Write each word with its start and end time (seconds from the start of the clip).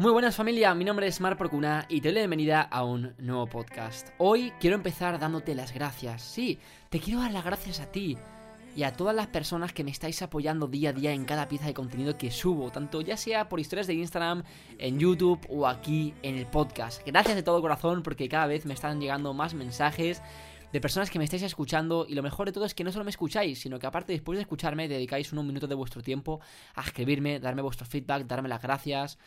Muy 0.00 0.12
buenas 0.12 0.34
familia, 0.34 0.74
mi 0.74 0.86
nombre 0.86 1.06
es 1.06 1.20
Mar 1.20 1.36
Procuna 1.36 1.84
y 1.90 2.00
te 2.00 2.08
doy 2.08 2.14
la 2.14 2.20
bienvenida 2.22 2.62
a 2.62 2.84
un 2.84 3.12
nuevo 3.18 3.46
podcast. 3.46 4.08
Hoy 4.16 4.50
quiero 4.58 4.74
empezar 4.76 5.18
dándote 5.18 5.54
las 5.54 5.74
gracias. 5.74 6.22
Sí, 6.22 6.58
te 6.88 7.00
quiero 7.00 7.20
dar 7.20 7.32
las 7.32 7.44
gracias 7.44 7.80
a 7.80 7.92
ti 7.92 8.16
y 8.74 8.84
a 8.84 8.94
todas 8.94 9.14
las 9.14 9.26
personas 9.26 9.74
que 9.74 9.84
me 9.84 9.90
estáis 9.90 10.22
apoyando 10.22 10.68
día 10.68 10.88
a 10.88 10.92
día 10.94 11.12
en 11.12 11.26
cada 11.26 11.48
pieza 11.48 11.66
de 11.66 11.74
contenido 11.74 12.16
que 12.16 12.30
subo, 12.30 12.70
tanto 12.70 13.02
ya 13.02 13.18
sea 13.18 13.50
por 13.50 13.60
historias 13.60 13.88
de 13.88 13.92
Instagram, 13.92 14.42
en 14.78 14.98
YouTube 14.98 15.46
o 15.50 15.66
aquí 15.66 16.14
en 16.22 16.38
el 16.38 16.46
podcast. 16.46 17.02
Gracias 17.04 17.36
de 17.36 17.42
todo 17.42 17.60
corazón 17.60 18.02
porque 18.02 18.26
cada 18.26 18.46
vez 18.46 18.64
me 18.64 18.72
están 18.72 19.02
llegando 19.02 19.34
más 19.34 19.52
mensajes 19.52 20.22
de 20.72 20.80
personas 20.80 21.10
que 21.10 21.18
me 21.18 21.26
estáis 21.26 21.42
escuchando 21.42 22.06
y 22.08 22.14
lo 22.14 22.22
mejor 22.22 22.46
de 22.46 22.52
todo 22.52 22.64
es 22.64 22.74
que 22.74 22.84
no 22.84 22.90
solo 22.90 23.04
me 23.04 23.10
escucháis, 23.10 23.60
sino 23.60 23.78
que 23.78 23.86
aparte 23.86 24.14
después 24.14 24.38
de 24.38 24.42
escucharme 24.44 24.88
dedicáis 24.88 25.30
unos 25.30 25.44
minutos 25.44 25.68
de 25.68 25.74
vuestro 25.74 26.00
tiempo 26.00 26.40
a 26.74 26.80
escribirme, 26.80 27.38
darme 27.38 27.60
vuestro 27.60 27.84
feedback, 27.84 28.26
darme 28.26 28.48
las 28.48 28.62
gracias. 28.62 29.18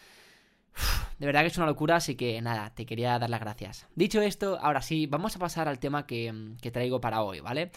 De 1.19 1.25
verdad 1.25 1.41
que 1.41 1.47
es 1.47 1.57
una 1.57 1.65
locura, 1.65 1.97
así 1.97 2.15
que 2.15 2.41
nada, 2.41 2.73
te 2.73 2.85
quería 2.85 3.17
dar 3.19 3.29
las 3.29 3.39
gracias. 3.39 3.87
Dicho 3.95 4.21
esto, 4.21 4.59
ahora 4.61 4.81
sí, 4.81 5.07
vamos 5.07 5.35
a 5.35 5.39
pasar 5.39 5.67
al 5.67 5.79
tema 5.79 6.05
que, 6.05 6.53
que 6.61 6.71
traigo 6.71 6.99
para 7.01 7.21
hoy, 7.21 7.39
¿vale? 7.39 7.71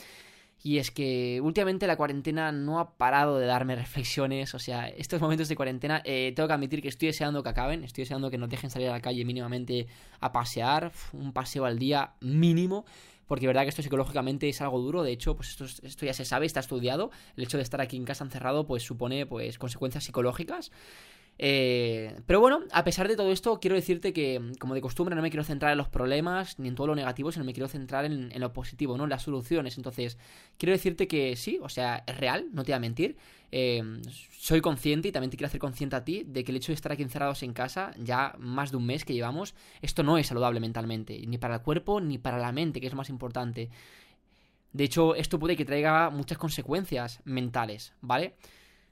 Y 0.62 0.78
es 0.78 0.91
que 0.91 1.40
últimamente 1.42 1.87
la 1.87 1.96
cuarentena 1.96 2.51
no 2.51 2.80
ha 2.80 2.96
parado 2.96 3.38
de 3.38 3.46
darme 3.46 3.77
reflexiones. 3.77 4.54
O 4.54 4.59
sea, 4.59 4.88
estos 4.88 5.20
momentos 5.20 5.48
de 5.48 5.56
cuarentena, 5.56 6.02
eh, 6.04 6.32
tengo 6.34 6.48
que 6.48 6.54
admitir 6.54 6.82
que 6.82 6.88
estoy 6.88 7.06
deseando 7.06 7.42
que 7.42 7.48
acaben. 7.51 7.84
Estoy 7.84 8.02
deseando 8.02 8.30
que 8.30 8.38
nos 8.38 8.48
dejen 8.48 8.70
salir 8.70 8.88
a 8.88 8.92
la 8.92 9.01
calle 9.01 9.24
mínimamente 9.24 9.87
a 10.20 10.32
pasear. 10.32 10.90
Un 11.12 11.32
paseo 11.32 11.66
al 11.66 11.78
día 11.78 12.15
mínimo 12.20 12.84
porque 13.26 13.46
verdad 13.46 13.62
que 13.62 13.70
esto 13.70 13.82
psicológicamente 13.82 14.48
es 14.48 14.60
algo 14.60 14.78
duro, 14.80 15.02
de 15.02 15.10
hecho, 15.10 15.34
pues 15.34 15.51
esto, 15.51 15.65
esto 15.65 16.06
ya 16.06 16.15
se 16.15 16.24
sabe, 16.24 16.46
está 16.46 16.60
estudiado, 16.60 17.10
el 17.37 17.42
hecho 17.42 17.56
de 17.56 17.65
estar 17.65 17.80
aquí 17.80 17.96
en 17.96 18.04
casa 18.04 18.23
encerrado 18.23 18.68
pues 18.68 18.84
supone 18.84 19.26
pues 19.26 19.59
consecuencias 19.59 20.04
psicológicas 20.04 20.70
eh, 21.38 22.18
pero 22.26 22.40
bueno, 22.40 22.60
a 22.72 22.84
pesar 22.84 23.08
de 23.08 23.16
todo 23.16 23.30
esto, 23.30 23.60
quiero 23.60 23.76
decirte 23.76 24.12
que, 24.12 24.52
como 24.58 24.74
de 24.74 24.80
costumbre, 24.80 25.14
no 25.14 25.22
me 25.22 25.30
quiero 25.30 25.45
centrar 25.45 25.72
en 25.72 25.78
los 25.78 25.88
problemas 25.88 26.59
ni 26.59 26.68
en 26.68 26.74
todo 26.74 26.87
lo 26.87 26.95
negativo, 26.95 27.30
sino 27.30 27.45
me 27.45 27.52
quiero 27.52 27.68
centrar 27.68 28.04
en, 28.06 28.32
lo 28.40 28.52
positivo, 28.52 28.96
¿no? 28.96 29.04
En 29.04 29.10
las 29.10 29.23
soluciones. 29.23 29.76
Entonces, 29.76 30.18
quiero 30.57 30.73
decirte 30.73 31.07
que 31.09 31.37
sí, 31.37 31.59
o 31.62 31.68
sea, 31.68 32.04
es 32.07 32.16
real, 32.16 32.46
no 32.52 32.64
te 32.64 32.73
voy 32.73 32.76
a 32.76 32.80
mentir. 32.80 33.16
Eh, 33.52 33.82
soy 34.32 34.60
consciente 34.60 35.09
y 35.09 35.12
también 35.12 35.30
te 35.30 35.37
quiero 35.37 35.48
hacer 35.48 35.60
consciente 35.60 35.96
a 35.96 36.04
ti 36.04 36.24
de 36.26 36.42
que 36.42 36.52
el 36.52 36.57
hecho 36.57 36.73
de 36.73 36.74
estar 36.74 36.92
aquí 36.92 37.02
encerrados 37.02 37.42
en 37.42 37.52
casa, 37.52 37.92
ya 37.98 38.34
más 38.38 38.70
de 38.70 38.79
un 38.79 38.87
mes 38.87 39.04
que 39.04 39.12
llevamos, 39.12 39.54
esto 39.82 40.02
no 40.02 40.18
es 40.18 40.26
saludable 40.26 40.60
mentalmente, 40.60 41.23
ni 41.26 41.38
para 41.38 41.57
el 41.57 41.62
cuerpo 41.62 42.01
ni 42.01 42.18
para 42.18 42.38
la 42.38 42.52
mente, 42.52 42.80
que 42.80 42.87
es 42.87 42.95
más 42.95 43.09
importante. 43.09 43.70
De 44.73 44.84
hecho, 44.84 45.14
esto 45.14 45.38
puede 45.38 45.57
que 45.57 45.64
traiga 45.64 46.10
muchas 46.10 46.38
consecuencias 46.38 47.20
mentales, 47.24 47.95
¿vale? 48.01 48.34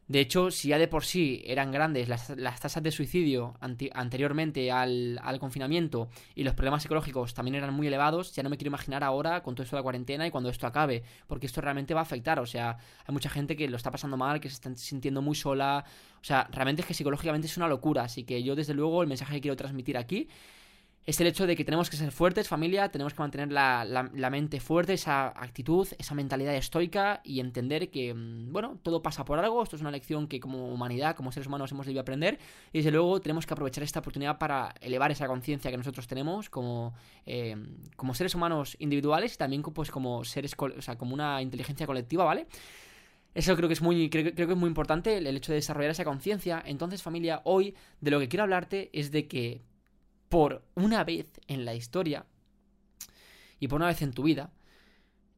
De 0.07 0.21
hecho, 0.21 0.51
si 0.51 0.69
ya 0.69 0.79
de 0.79 0.87
por 0.87 1.05
sí 1.05 1.43
eran 1.47 1.73
grandes 1.73 2.09
las, 2.09 2.27
tasas 2.61 2.83
de 2.83 2.91
suicidio 2.91 3.55
anteriormente 3.61 4.71
al, 4.71 5.19
confinamiento 5.41 6.09
y 6.35 6.45
los 6.45 6.55
problemas 6.55 6.83
psicológicos 6.83 7.33
también 7.33 7.55
eran 7.55 7.73
muy 7.73 7.87
elevados, 7.87 8.35
ya 8.35 8.43
no 8.43 8.51
me 8.51 8.59
quiero 8.59 8.69
imaginar 8.69 9.03
ahora 9.03 9.43
con 9.43 9.55
todo 9.55 9.65
esto 9.65 9.77
de 9.77 9.81
la 9.81 9.83
cuarentena 9.83 10.27
y 10.27 10.31
cuando 10.31 10.51
esto 10.51 10.67
acabe, 10.67 11.03
porque 11.27 11.47
esto 11.47 11.63
realmente 11.63 11.95
va 11.95 12.01
a 12.01 12.03
afectar. 12.03 12.39
O 12.39 12.47
sea, 12.47 12.77
hay 13.07 13.13
mucha 13.13 13.31
gente 13.31 13.57
que 13.57 13.67
lo 13.69 13.79
está 13.79 13.91
pasando 13.91 14.19
mal, 14.19 14.41
que 14.41 14.51
se 14.51 14.57
está 14.57 14.77
sintiendo 14.77 15.23
muy 15.23 15.35
sola. 15.35 15.85
O 16.21 16.25
sea, 16.25 16.49
realmente 16.53 16.83
es 16.83 16.89
que 16.89 16.95
psicológicamente 16.95 17.47
es 17.47 17.57
una 17.57 17.69
locura. 17.69 18.03
Así 18.03 18.25
que 18.25 18.43
yo, 18.43 18.55
desde 18.55 18.75
luego, 18.75 19.01
el 19.03 19.09
mensaje 19.09 19.35
que 19.35 19.41
quiero 19.41 19.57
transmitir 19.57 19.97
aquí 19.97 20.29
es 21.07 21.21
el 21.21 21.27
hecho 21.27 21.47
de 21.47 21.55
que 21.55 21.65
tenemos 21.65 21.91
que 21.91 21.97
ser 21.97 22.11
fuertes, 22.13 22.49
familia, 22.49 22.89
tenemos 22.89 23.13
que 23.13 23.21
mantener 23.21 23.53
la, 23.53 23.85
la, 23.85 24.31
mente 24.31 24.59
fuerte, 24.59 24.95
esa 24.95 25.29
actitud, 25.29 25.87
esa 25.99 26.15
mentalidad 26.15 26.55
estoica 26.55 27.21
y 27.25 27.41
entender 27.41 27.91
que, 27.91 28.15
mm, 28.15 28.51
bueno, 28.51 28.79
todo 28.83 29.03
pasa 29.03 29.25
por 29.25 29.39
algo, 29.39 29.63
esto 29.63 29.77
es 29.77 29.83
una 29.83 29.91
lección 29.91 30.27
que 30.27 30.41
como 30.41 30.69
humanidad, 30.69 31.15
como 31.15 31.31
seres 31.31 31.47
humanos 31.47 31.71
hemos 31.73 31.85
debido 31.85 32.01
aprender 32.01 32.39
y 32.73 32.79
desde 32.79 32.91
luego 32.91 33.21
tenemos 33.21 33.45
que 33.45 33.53
aprovechar 33.53 33.85
esta 33.85 34.01
oportunidad 34.01 34.39
para 34.39 34.75
elevar 34.81 35.11
esa 35.11 35.27
conciencia 35.27 35.71
que 35.71 35.77
nosotros 35.77 36.07
tenemos 36.07 36.49
como, 36.49 36.95
eh, 37.27 37.55
como 37.97 38.15
seres 38.15 38.35
humanos 38.35 38.75
individuales 38.79 39.35
y 39.35 39.37
también 39.37 39.63
pues, 39.63 39.91
como 39.91 40.25
seres, 40.25 40.55
como 40.55 41.15
una 41.15 41.43
inteligencia 41.43 41.87
colectiva, 41.87 42.25
¿vale? 42.25 42.47
Eso 43.35 43.57
creo 43.57 43.69
que 43.69 43.75
es 43.75 43.83
muy, 43.83 44.09
creo 44.09 44.33
que 44.33 44.43
es 44.43 44.57
muy 44.57 44.69
importante, 44.69 45.19
el 45.19 45.27
hecho 45.27 45.53
de 45.53 45.57
desarrollar 45.57 45.91
esa 45.91 46.05
conciencia. 46.05 46.63
Entonces, 46.65 47.03
familia, 47.03 47.41
hoy 47.45 47.75
de 48.01 48.13
lo 48.13 48.21
que 48.21 48.29
quiero 48.29 48.45
hablarte 48.45 48.91
es 48.93 49.11
de 49.11 49.27
que 49.27 49.61
por 50.35 50.65
una 50.75 51.05
vez 51.05 51.31
en 51.47 51.65
la 51.65 51.77
historia 51.77 52.27
y 53.61 53.69
por 53.69 53.77
una 53.77 53.87
vez 53.87 54.03
en 54.03 54.13
tu 54.13 54.25
vida, 54.25 54.53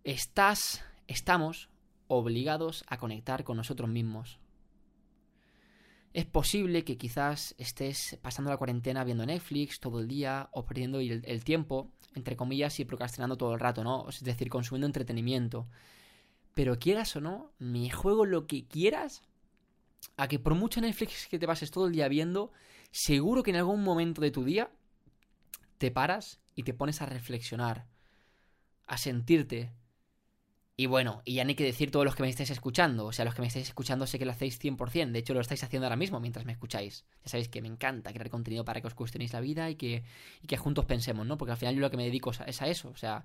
estás, 0.05 0.83
estamos 1.07 1.69
obligados 2.09 2.83
a 2.89 2.97
conectar 2.97 3.45
con 3.45 3.59
nosotros 3.59 3.91
mismos. 3.91 4.39
Es 6.15 6.25
posible 6.25 6.83
que 6.83 6.97
quizás 6.97 7.55
estés 7.59 8.19
pasando 8.23 8.51
la 8.51 8.57
cuarentena 8.57 9.05
viendo 9.05 9.27
Netflix 9.27 9.81
todo 9.81 10.01
el 10.01 10.09
día 10.09 10.49
o 10.53 10.65
perdiendo 10.65 11.01
el, 11.01 11.45
tiempo, 11.45 11.93
entre 12.15 12.35
comillas, 12.35 12.81
y 12.81 12.87
procrastinando 12.87 13.37
todo 13.37 13.53
el 13.53 13.61
rato, 13.61 13.85
¿no? 13.85 14.09
Es 14.09 14.25
decir, 14.25 14.49
consumiendo 14.49 14.87
entretenimiento. 14.87 15.69
Pero 16.55 16.79
quieras 16.79 17.15
o 17.17 17.21
no, 17.21 17.53
me 17.59 17.91
juego 17.91 18.25
lo 18.25 18.47
que 18.47 18.67
quieras 18.67 19.21
a 20.17 20.27
que 20.27 20.39
por 20.39 20.55
mucho 20.55 20.81
Netflix 20.81 21.27
que 21.27 21.39
te 21.39 21.47
pases 21.47 21.71
todo 21.71 21.87
el 21.87 21.93
día 21.93 22.09
viendo, 22.09 22.51
seguro 22.93 23.43
que 23.43 23.51
en 23.51 23.59
algún 23.59 23.85
momento 23.85 24.23
de 24.23 24.31
tu 24.31 24.43
día 24.43 24.71
te 25.79 25.91
paras 25.91 26.41
y 26.55 26.63
te 26.63 26.75
pones 26.75 27.03
a 27.03 27.07
reflexionar, 27.07 27.87
a 28.87 28.99
sentirte. 28.99 29.73
Y 30.79 30.87
bueno, 30.87 31.23
y 31.25 31.35
ya 31.35 31.45
ni 31.45 31.55
que 31.55 31.65
decir 31.65 31.91
todos 31.91 32.05
los 32.05 32.15
que 32.15 32.23
me 32.23 32.29
estáis 32.29 32.51
escuchando. 32.51 33.07
O 33.07 33.13
sea, 33.13 33.25
los 33.25 33.35
que 33.35 33.41
me 33.41 33.47
estáis 33.49 33.69
escuchando 33.69 34.07
sé 34.07 34.19
que 34.19 34.27
lo 34.27 34.33
hacéis 34.33 34.59
100%. 34.59 35.13
De 35.13 35.19
hecho, 35.19 35.33
lo 35.33 35.41
estáis 35.41 35.65
haciendo 35.65 35.87
ahora 35.87 35.97
mismo 35.97 36.21
mientras 36.21 36.45
me 36.45 36.53
escucháis. 36.53 37.05
Ya 37.25 37.31
sabéis 37.31 37.49
que 37.49 37.63
me 37.63 37.69
encanta 37.69 38.13
crear 38.13 38.29
contenido 38.29 38.65
para 38.65 38.81
que 38.81 38.87
os 38.87 38.95
cuestionéis 38.95 39.33
la 39.33 39.41
vida 39.41 39.71
y 39.71 39.77
que, 39.77 40.05
y 40.43 40.47
que 40.47 40.57
juntos 40.57 40.85
pensemos, 40.85 41.27
¿no? 41.27 41.39
Porque 41.39 41.53
al 41.53 41.59
final 41.59 41.75
yo 41.75 41.81
lo 41.81 41.91
que 41.91 41.97
me 41.97 42.05
dedico 42.05 42.31
es 42.31 42.63
a 42.63 42.69
eso. 42.69 42.91
O 42.91 42.97
sea, 42.97 43.25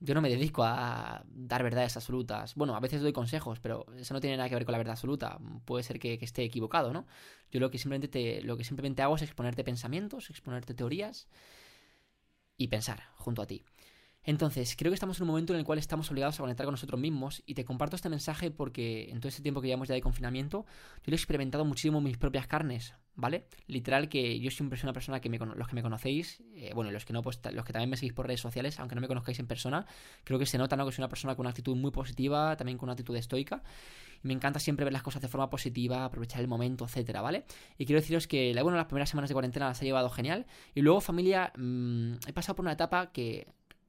yo 0.00 0.14
no 0.14 0.22
me 0.22 0.30
dedico 0.30 0.62
a 0.64 1.24
dar 1.28 1.62
verdades 1.62 1.96
absolutas. 1.96 2.54
Bueno, 2.54 2.74
a 2.74 2.80
veces 2.80 3.02
doy 3.02 3.12
consejos, 3.12 3.60
pero 3.60 3.84
eso 3.98 4.14
no 4.14 4.20
tiene 4.20 4.36
nada 4.38 4.48
que 4.48 4.54
ver 4.54 4.64
con 4.64 4.72
la 4.72 4.78
verdad 4.78 4.92
absoluta. 4.92 5.38
Puede 5.66 5.82
ser 5.82 5.98
que, 5.98 6.18
que 6.18 6.24
esté 6.24 6.42
equivocado, 6.42 6.92
¿no? 6.94 7.06
Yo 7.50 7.60
lo 7.60 7.70
que 7.70 7.78
simplemente 7.78 8.08
te, 8.08 8.40
lo 8.42 8.56
que 8.56 8.64
simplemente 8.64 9.02
hago 9.02 9.16
es 9.16 9.22
exponerte 9.22 9.62
pensamientos, 9.64 10.30
exponerte 10.30 10.72
teorías 10.72 11.28
y 12.58 12.68
pensar 12.68 13.04
junto 13.16 13.40
a 13.40 13.46
ti. 13.46 13.64
Entonces, 14.28 14.76
creo 14.76 14.90
que 14.90 14.94
estamos 14.94 15.16
en 15.16 15.22
un 15.22 15.28
momento 15.28 15.54
en 15.54 15.58
el 15.58 15.64
cual 15.64 15.78
estamos 15.78 16.10
obligados 16.10 16.38
a 16.38 16.42
conectar 16.42 16.66
con 16.66 16.74
nosotros 16.74 17.00
mismos 17.00 17.42
y 17.46 17.54
te 17.54 17.64
comparto 17.64 17.96
este 17.96 18.10
mensaje 18.10 18.50
porque 18.50 19.08
en 19.08 19.20
todo 19.20 19.30
este 19.30 19.40
tiempo 19.40 19.62
que 19.62 19.68
llevamos 19.68 19.88
ya 19.88 19.94
de 19.94 20.02
confinamiento, 20.02 20.66
yo 20.98 21.04
lo 21.06 21.14
he 21.14 21.16
experimentado 21.16 21.64
muchísimo 21.64 21.96
en 21.96 22.04
mis 22.04 22.18
propias 22.18 22.46
carnes, 22.46 22.92
¿vale? 23.14 23.46
Literal 23.68 24.10
que 24.10 24.38
yo 24.38 24.50
siempre 24.50 24.78
soy 24.78 24.88
una 24.88 24.92
persona 24.92 25.22
que 25.22 25.30
me, 25.30 25.38
los 25.38 25.66
que 25.66 25.74
me 25.74 25.80
conocéis, 25.80 26.42
eh, 26.52 26.72
bueno, 26.74 26.90
los 26.90 27.06
que 27.06 27.14
no, 27.14 27.22
pues 27.22 27.40
los 27.54 27.64
que 27.64 27.72
también 27.72 27.88
me 27.88 27.96
seguís 27.96 28.12
por 28.12 28.26
redes 28.26 28.42
sociales, 28.42 28.78
aunque 28.78 28.94
no 28.96 29.00
me 29.00 29.08
conozcáis 29.08 29.38
en 29.38 29.46
persona, 29.46 29.86
creo 30.24 30.38
que 30.38 30.44
se 30.44 30.58
nota, 30.58 30.76
¿no? 30.76 30.84
Que 30.84 30.92
soy 30.92 31.00
una 31.00 31.08
persona 31.08 31.34
con 31.34 31.44
una 31.44 31.50
actitud 31.50 31.74
muy 31.74 31.90
positiva, 31.90 32.54
también 32.58 32.76
con 32.76 32.88
una 32.88 32.92
actitud 32.92 33.16
estoica. 33.16 33.62
Y 34.22 34.28
me 34.28 34.34
encanta 34.34 34.60
siempre 34.60 34.84
ver 34.84 34.92
las 34.92 35.02
cosas 35.02 35.22
de 35.22 35.28
forma 35.28 35.48
positiva, 35.48 36.04
aprovechar 36.04 36.42
el 36.42 36.48
momento, 36.48 36.84
etcétera, 36.84 37.22
¿vale? 37.22 37.46
Y 37.78 37.86
quiero 37.86 37.98
deciros 37.98 38.26
que, 38.26 38.54
bueno, 38.62 38.76
las 38.76 38.88
primeras 38.88 39.08
semanas 39.08 39.30
de 39.30 39.34
cuarentena 39.34 39.68
las 39.68 39.80
he 39.80 39.86
llevado 39.86 40.10
genial. 40.10 40.44
Y 40.74 40.82
luego, 40.82 41.00
familia, 41.00 41.50
mmm, 41.56 42.12
he 42.26 42.32
pasado 42.34 42.56
por 42.56 42.64
una 42.66 42.72
etapa 42.72 43.10
que 43.10 43.46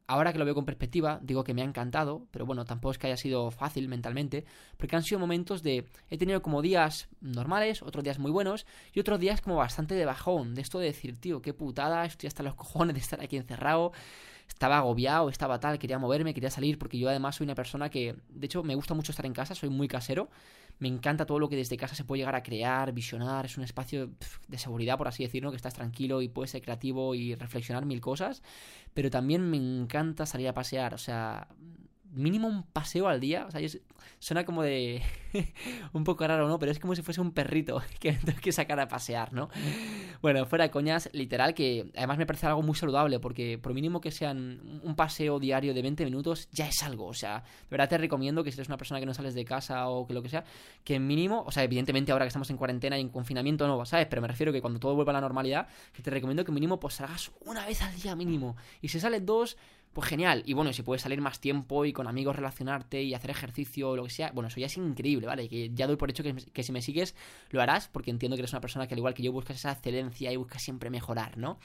ahora 0.10 0.34
que 0.34 0.40
lo 0.40 0.46
veo 0.46 0.56
con 0.56 0.66
perspectiva, 0.66 1.20
digo 1.22 1.44
que 1.44 1.54
me 1.54 1.62
ha 1.62 1.66
encantado, 1.66 2.26
pero 2.32 2.44
bueno, 2.44 2.66
tampoco 2.66 2.92
es 2.92 2.98
que 2.98 3.06
haya 3.06 3.16
sido 3.16 3.52
fácil 3.52 3.88
mentalmente, 3.88 4.44
porque 4.76 4.96
han 4.96 5.04
sido 5.04 5.20
momentos 5.20 5.62
de... 5.62 5.86
He 6.10 6.18
tenido 6.18 6.42
como 6.42 6.64
días 6.64 7.10
normales, 7.22 7.84
otros 7.84 8.04
días 8.04 8.18
muy 8.18 8.32
buenos, 8.32 8.66
y 8.92 9.00
otros 9.00 9.20
días 9.20 9.40
como 9.40 9.58
bastante 9.58 9.94
de 9.94 10.06
bajón, 10.06 10.56
de 10.56 10.62
esto 10.62 10.80
de 10.80 10.88
decir, 10.88 11.22
tío, 11.22 11.44
qué 11.44 11.54
putada, 11.54 12.06
estoy 12.06 12.26
hasta 12.26 12.42
los 12.42 12.56
cojones 12.56 12.96
de 12.96 13.02
estar 13.02 13.22
aquí 13.22 13.38
encerrado, 13.38 13.92
estaba 14.50 14.80
agobiado, 14.80 15.30
estaba 15.30 15.60
tal, 15.60 15.80
quería 15.80 16.00
moverme, 16.00 16.34
quería 16.34 16.50
salir, 16.50 16.78
porque 16.78 17.00
yo 17.00 17.08
además 17.08 17.38
soy 17.38 17.46
una 17.46 17.56
persona 17.56 17.90
que, 17.90 18.16
de 18.30 18.46
hecho, 18.46 18.62
me 18.64 18.76
gusta 18.76 18.94
mucho 18.94 19.12
estar 19.12 19.26
en 19.26 19.34
casa, 19.34 19.56
soy 19.56 19.70
muy 19.70 19.88
casero, 19.88 20.30
me 20.80 20.88
encanta 20.88 21.26
todo 21.26 21.40
lo 21.40 21.50
que 21.50 21.56
desde 21.56 21.78
casa 21.78 21.96
se 21.96 22.04
puede 22.04 22.20
llegar 22.20 22.36
a 22.36 22.44
crear, 22.44 22.92
visionar, 22.92 23.46
es 23.46 23.58
un 23.58 23.64
espacio 23.64 24.10
de 24.48 24.58
seguridad, 24.58 24.98
por 24.98 25.08
así 25.08 25.24
decirlo, 25.24 25.52
que 25.52 25.58
estás 25.58 25.74
tranquilo 25.74 26.22
y 26.22 26.28
puedes 26.28 26.52
ser 26.52 26.62
creativo 26.62 27.16
y 27.16 27.36
reflexionar 27.36 27.86
mil 27.86 28.02
cosas, 28.02 28.44
pero 28.94 29.10
también 29.10 29.50
me 29.50 29.58
encanta 29.58 30.26
salir 30.26 30.48
a 30.48 30.54
pasear, 30.54 30.94
o 30.94 30.98
sea, 30.98 31.48
mínimo 32.12 32.48
un 32.48 32.64
paseo 32.64 33.08
al 33.08 33.20
día. 33.20 33.46
O 33.48 33.52
sea, 33.52 33.62
suena 34.20 34.46
como 34.46 34.64
de. 34.64 35.02
un 35.94 36.04
poco 36.04 36.28
raro, 36.28 36.48
¿no? 36.48 36.60
Pero 36.60 36.72
es 36.72 36.80
como 36.80 36.96
si 36.96 37.02
fuese 37.02 37.22
un 37.22 37.32
perrito 37.32 37.82
que 38.00 38.14
tengo 38.14 38.40
que 38.40 38.52
sacar 38.52 38.80
a 38.80 38.88
pasear, 38.88 39.34
¿no? 39.34 39.50
Bueno, 40.22 40.46
fuera 40.46 40.66
de 40.66 40.72
coñas, 40.72 41.10
literal, 41.14 41.54
que 41.54 41.92
además 41.96 42.18
me 42.18 42.26
parece 42.26 42.48
algo 42.48 42.62
muy 42.62 42.76
saludable, 42.76 43.20
porque 43.20 43.58
por 43.58 43.74
mínimo 43.74 44.02
que 44.02 44.12
sean 44.12 44.82
un 44.84 44.96
paseo 44.96 45.40
diario 45.40 45.74
de 45.74 45.82
20 45.82 46.06
minutos, 46.06 46.50
ya 46.52 46.68
es 46.68 46.84
algo. 46.84 47.08
O 47.08 47.14
sea, 47.14 47.40
de 47.40 47.68
verdad 47.70 47.90
te 47.90 47.98
recomiendo 47.98 48.44
que 48.44 48.52
si 48.52 48.58
eres 48.58 48.68
una 48.68 48.78
persona 48.78 49.00
que 49.00 49.06
no 49.06 49.14
sales 49.14 49.34
de 49.34 49.46
casa 49.46 49.88
o 49.88 50.08
que 50.08 50.14
lo 50.14 50.22
que 50.22 50.30
sea, 50.30 50.44
que 50.84 51.00
mínimo, 51.00 51.44
o 51.46 51.52
sea, 51.52 51.64
evidentemente 51.64 52.12
ahora 52.12 52.26
que 52.26 52.30
estamos 52.30 52.50
en 52.50 52.58
cuarentena 52.58 52.98
y 52.98 53.02
en 53.02 53.10
confinamiento 53.10 53.68
no, 53.68 53.86
¿sabes? 53.86 54.08
Pero 54.08 54.22
me 54.22 54.28
refiero 54.28 54.52
que 54.52 54.62
cuando 54.62 54.80
todo 54.80 54.96
vuelva 54.96 55.12
a 55.12 55.14
la 55.14 55.22
normalidad, 55.22 55.68
que 55.94 56.02
te 56.02 56.10
recomiendo 56.10 56.44
que 56.44 56.52
mínimo 56.52 56.80
pues 56.80 56.96
salgas 56.96 57.32
una 57.46 57.66
vez 57.66 57.82
al 57.82 57.96
día 57.96 58.16
mínimo. 58.16 58.56
Y 58.82 58.90
si 58.90 59.00
sales 59.00 59.26
dos 59.26 59.58
pues 59.94 60.08
genial. 60.08 60.44
Y 60.46 60.54
bueno, 60.54 60.72
si 60.74 60.84
puedes 60.84 61.02
salir 61.02 61.22
más 61.22 61.40
tiempo 61.40 61.86
y 61.86 61.94
con 61.94 62.08
amigos 62.08 62.36
relacionarte 62.36 63.02
y 63.04 63.14
hacer 63.14 63.32
ejercicio 63.32 63.90
o 63.90 63.96
lo 63.96 64.04
que 64.04 64.10
sea, 64.10 64.32
bueno, 64.32 64.48
eso 64.48 64.60
ya 64.60 64.68
es 64.68 64.78
increíble, 64.78 65.28
¿vale? 65.28 65.50
Que 65.50 65.72
ya 65.74 65.88
doy 65.88 65.96
por 65.96 66.10
hecho 66.10 66.24
que, 66.24 66.64
si 66.64 66.72
me 66.72 66.82
sigues 66.82 67.16
lo 67.50 67.62
harás, 67.62 67.88
porque 67.88 68.12
entiendo 68.12 68.36
que 68.36 68.42
eres 68.42 68.54
una 68.54 68.62
persona 68.62 68.88
que 68.88 68.94
al 68.94 69.00
igual 69.00 69.14
que 69.14 69.24
yo 69.24 69.32
buscas 69.32 69.58
esa 69.58 69.72
excelencia 69.72 70.32
y 70.32 70.36
buscas 70.36 70.62
siempre 70.62 70.90
mejorar, 70.90 71.38
¿no? 71.38 71.60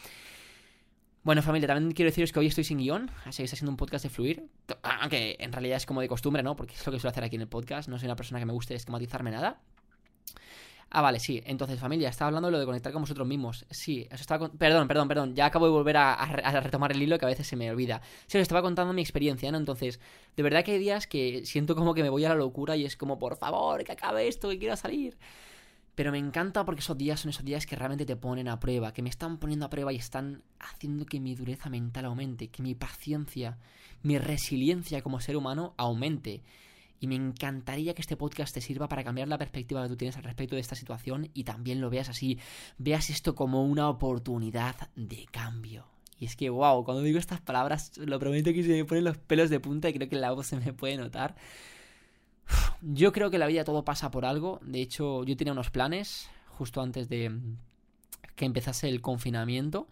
Bueno, 1.22 1.40
familia, 1.40 1.68
también 1.68 1.92
quiero 1.92 2.10
deciros 2.10 2.32
que 2.32 2.38
hoy 2.38 2.48
estoy 2.48 2.64
sin 2.64 2.78
guion, 2.78 3.10
así 3.24 3.38
que 3.38 3.44
está 3.44 3.56
siendo 3.56 3.70
un 3.70 3.78
podcast 3.78 4.02
de 4.02 4.10
fluir. 4.10 4.46
Aunque 4.82 5.36
en 5.40 5.52
realidad 5.52 5.78
es 5.78 5.86
como 5.86 6.02
de 6.02 6.08
costumbre, 6.08 6.42
¿no? 6.42 6.54
Porque 6.54 6.74
es 6.74 6.84
lo 6.86 6.92
que 6.92 7.00
suelo 7.00 7.12
hacer 7.12 7.24
aquí 7.24 7.36
en 7.36 7.42
el 7.42 7.48
podcast. 7.48 7.88
No 7.88 7.98
soy 7.98 8.06
una 8.06 8.16
persona 8.16 8.40
que 8.40 8.46
me 8.46 8.52
guste 8.52 8.74
esquematizarme 8.74 9.30
nada. 9.30 9.58
Ah, 10.96 11.02
vale, 11.02 11.18
sí. 11.18 11.42
Entonces, 11.44 11.80
familia, 11.80 12.08
estaba 12.08 12.28
hablando 12.28 12.46
de 12.46 12.52
lo 12.52 12.60
de 12.60 12.66
conectar 12.66 12.92
con 12.92 13.02
vosotros 13.02 13.26
mismos. 13.26 13.66
Sí, 13.68 14.06
eso 14.12 14.20
estaba... 14.20 14.48
Perdón, 14.48 14.86
perdón, 14.86 15.08
perdón. 15.08 15.34
Ya 15.34 15.46
acabo 15.46 15.66
de 15.66 15.72
volver 15.72 15.96
a, 15.96 16.24
retomar 16.60 16.92
el 16.92 17.02
hilo 17.02 17.18
que 17.18 17.24
a 17.24 17.28
veces 17.28 17.48
se 17.48 17.56
me 17.56 17.68
olvida. 17.68 18.00
Sí, 18.28 18.38
os 18.38 18.42
estaba 18.42 18.62
contando 18.62 18.92
mi 18.92 19.02
experiencia, 19.02 19.50
¿no? 19.50 19.58
Entonces, 19.58 19.98
de 20.36 20.42
verdad 20.44 20.62
que 20.62 20.70
hay 20.70 20.78
días 20.78 21.08
que 21.08 21.44
siento 21.46 21.74
como 21.74 21.94
que 21.94 22.04
me 22.04 22.10
voy 22.10 22.24
a 22.26 22.28
la 22.28 22.36
locura 22.36 22.76
y 22.76 22.84
es 22.84 22.96
como, 22.96 23.18
por 23.18 23.36
favor, 23.36 23.82
que 23.82 23.90
acabe 23.90 24.28
esto, 24.28 24.50
que 24.50 24.58
quiero 24.60 24.76
salir. 24.76 25.18
Pero 25.96 26.12
me 26.12 26.18
encanta 26.18 26.64
porque 26.64 26.80
esos 26.80 26.96
días 26.96 27.18
son 27.18 27.30
esos 27.30 27.44
días 27.44 27.66
que 27.66 27.74
realmente 27.74 28.06
te 28.06 28.14
ponen 28.14 28.46
a 28.46 28.60
prueba, 28.60 28.92
que 28.92 29.02
me 29.02 29.10
están 29.10 29.38
poniendo 29.38 29.66
a 29.66 29.70
prueba 29.70 29.92
y 29.92 29.96
están 29.96 30.44
haciendo 30.60 31.06
que 31.06 31.18
mi 31.18 31.34
dureza 31.34 31.70
mental 31.70 32.04
aumente, 32.04 32.50
que 32.50 32.62
mi 32.62 32.76
paciencia, 32.76 33.58
mi 34.04 34.16
resiliencia 34.18 35.02
como 35.02 35.20
ser 35.20 35.36
humano 35.36 35.74
aumente. 35.76 36.44
Y 37.04 37.06
me 37.06 37.16
encantaría 37.16 37.92
que 37.92 38.00
este 38.00 38.16
podcast 38.16 38.54
te 38.54 38.62
sirva 38.62 38.88
para 38.88 39.04
cambiar 39.04 39.28
la 39.28 39.36
perspectiva 39.36 39.82
que 39.82 39.90
tú 39.90 39.96
tienes 39.98 40.16
al 40.16 40.22
respecto 40.22 40.54
de 40.54 40.62
esta 40.62 40.74
situación 40.74 41.28
y 41.34 41.44
también 41.44 41.82
lo 41.82 41.90
veas 41.90 42.08
así, 42.08 42.38
veas 42.78 43.10
esto 43.10 43.34
como 43.34 43.62
una 43.62 43.90
oportunidad 43.90 44.74
de 44.96 45.26
cambio. 45.30 45.84
Y 46.18 46.24
es 46.24 46.34
que, 46.34 46.48
wow, 46.48 46.82
cuando 46.82 47.02
digo 47.02 47.18
estas 47.18 47.42
palabras, 47.42 47.92
lo 47.98 48.18
prometo 48.18 48.54
que 48.54 48.62
se 48.62 48.70
me 48.70 48.86
ponen 48.86 49.04
los 49.04 49.18
pelos 49.18 49.50
de 49.50 49.60
punta 49.60 49.90
y 49.90 49.92
creo 49.92 50.08
que 50.08 50.16
la 50.16 50.32
voz 50.32 50.46
se 50.46 50.56
me 50.56 50.72
puede 50.72 50.96
notar. 50.96 51.36
Yo 52.80 53.12
creo 53.12 53.30
que 53.30 53.36
la 53.36 53.48
vida 53.48 53.64
todo 53.64 53.84
pasa 53.84 54.10
por 54.10 54.24
algo. 54.24 54.58
De 54.62 54.80
hecho, 54.80 55.24
yo 55.24 55.36
tenía 55.36 55.52
unos 55.52 55.68
planes 55.68 56.30
justo 56.56 56.80
antes 56.80 57.10
de 57.10 57.38
que 58.34 58.46
empezase 58.46 58.88
el 58.88 59.02
confinamiento. 59.02 59.88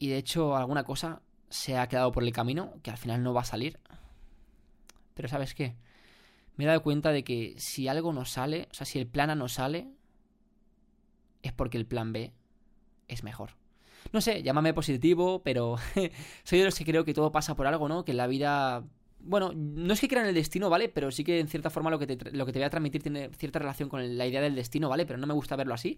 Y 0.00 0.08
de 0.08 0.16
hecho, 0.16 0.56
alguna 0.56 0.82
cosa 0.82 1.22
se 1.50 1.78
ha 1.78 1.86
quedado 1.86 2.10
por 2.10 2.24
el 2.24 2.32
camino 2.32 2.74
que 2.82 2.90
al 2.90 2.98
final 2.98 3.22
no 3.22 3.32
va 3.32 3.42
a 3.42 3.44
salir. 3.44 3.78
Pero 5.14 5.28
¿sabes 5.28 5.54
qué? 5.54 5.76
Me 6.56 6.64
he 6.64 6.66
dado 6.66 6.82
cuenta 6.82 7.12
de 7.12 7.24
que 7.24 7.54
si 7.58 7.88
algo 7.88 8.12
no 8.12 8.24
sale, 8.24 8.68
o 8.70 8.74
sea, 8.74 8.86
si 8.86 8.98
el 8.98 9.06
plan 9.06 9.30
A 9.30 9.34
no 9.34 9.48
sale, 9.48 9.88
es 11.42 11.52
porque 11.52 11.78
el 11.78 11.86
plan 11.86 12.12
B 12.12 12.32
es 13.08 13.24
mejor. 13.24 13.50
No 14.12 14.20
sé, 14.20 14.42
llámame 14.42 14.74
positivo, 14.74 15.42
pero 15.42 15.76
soy 16.44 16.58
de 16.58 16.64
los 16.64 16.74
que 16.74 16.84
creo 16.84 17.04
que 17.04 17.14
todo 17.14 17.32
pasa 17.32 17.54
por 17.54 17.66
algo, 17.66 17.88
¿no? 17.88 18.04
Que 18.04 18.14
la 18.14 18.26
vida 18.26 18.84
bueno, 19.24 19.52
no 19.54 19.92
es 19.92 20.00
que 20.00 20.08
crean 20.08 20.26
el 20.26 20.34
destino, 20.34 20.68
¿vale? 20.68 20.88
Pero 20.88 21.10
sí 21.10 21.22
que 21.22 21.38
en 21.38 21.48
cierta 21.48 21.70
forma 21.70 21.90
lo 21.90 21.98
que, 21.98 22.06
te, 22.06 22.32
lo 22.32 22.44
que 22.44 22.52
te 22.52 22.58
voy 22.58 22.64
a 22.64 22.70
transmitir 22.70 23.02
tiene 23.02 23.30
cierta 23.36 23.58
relación 23.58 23.88
con 23.88 24.18
la 24.18 24.26
idea 24.26 24.40
del 24.40 24.54
destino, 24.54 24.88
¿vale? 24.88 25.06
Pero 25.06 25.18
no 25.18 25.26
me 25.26 25.34
gusta 25.34 25.54
verlo 25.54 25.74
así. 25.74 25.96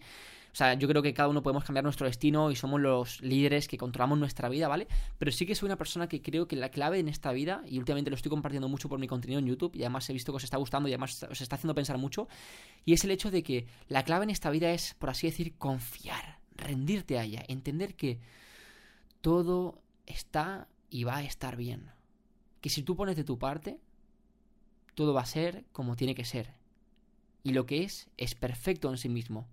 O 0.53 0.57
sea, 0.57 0.75
yo 0.75 0.87
creo 0.87 1.03
que 1.03 1.15
cada 1.15 1.29
uno 1.29 1.43
podemos 1.43 1.65
cambiar 1.65 1.85
nuestro 1.85 2.07
destino 2.07 2.51
y 2.51 2.57
somos 2.57 2.81
los 2.81 3.23
líderes 3.23 3.67
que 3.67 3.79
controlamos 3.79 4.19
nuestra 4.19 4.49
vida, 4.49 4.69
¿vale? 4.69 4.87
Pero 5.19 5.33
sí 5.33 5.47
que 5.47 5.55
soy 5.55 5.67
una 5.67 5.77
persona 5.77 6.07
que 6.07 6.21
creo 6.21 6.47
que 6.47 6.57
la 6.57 6.69
clave 6.69 6.99
en 6.99 7.09
esta 7.09 7.33
vida, 7.33 7.63
y 7.67 7.79
últimamente 7.79 8.11
lo 8.11 8.17
estoy 8.17 8.31
compartiendo 8.31 8.69
mucho 8.69 8.89
por 8.89 8.99
mi 8.99 9.07
contenido 9.07 9.41
en 9.41 9.47
YouTube, 9.47 9.75
y 9.75 9.81
además 9.81 10.09
he 10.11 10.13
visto 10.13 10.33
que 10.33 10.37
os 10.37 10.45
está 10.45 10.59
gustando 10.59 10.89
y 10.89 10.93
además 10.93 11.23
os 11.23 11.41
está 11.41 11.57
haciendo 11.57 11.75
pensar 11.75 11.99
mucho, 11.99 12.29
y 12.85 12.93
es 12.93 13.05
el 13.05 13.11
hecho 13.11 13.31
de 13.31 13.43
que 13.43 13.67
la 13.89 14.05
clave 14.05 14.25
en 14.25 14.31
esta 14.31 14.51
vida 14.51 14.71
es, 14.71 14.95
por 14.95 15.11
así 15.11 15.27
decir, 15.27 15.55
confiar, 15.57 16.41
rendirte 16.57 17.19
a 17.19 17.25
ella, 17.25 17.43
entender 17.49 17.95
que 17.95 18.21
todo 19.23 19.81
está 20.07 20.69
y 20.91 21.05
va 21.05 21.17
a 21.17 21.25
estar 21.25 21.57
bien 21.57 21.94
que 22.65 22.71
si 22.71 22.83
tú 22.83 22.97
pones 22.97 23.15
de 23.15 23.25
tu 23.25 23.39
parte, 23.39 23.79
todo 24.95 25.13
va 25.13 25.21
a 25.21 25.27
ser 25.27 25.67
como 25.71 25.97
tiene 25.97 26.15
que 26.15 26.25
ser. 26.25 26.55
Y 27.43 27.53
lo 27.53 27.67
que 27.67 27.83
es, 27.83 28.09
es 28.17 28.35
perfecto 28.35 28.89
en 28.89 28.97
sí 28.97 29.11
mismo. 29.11 29.47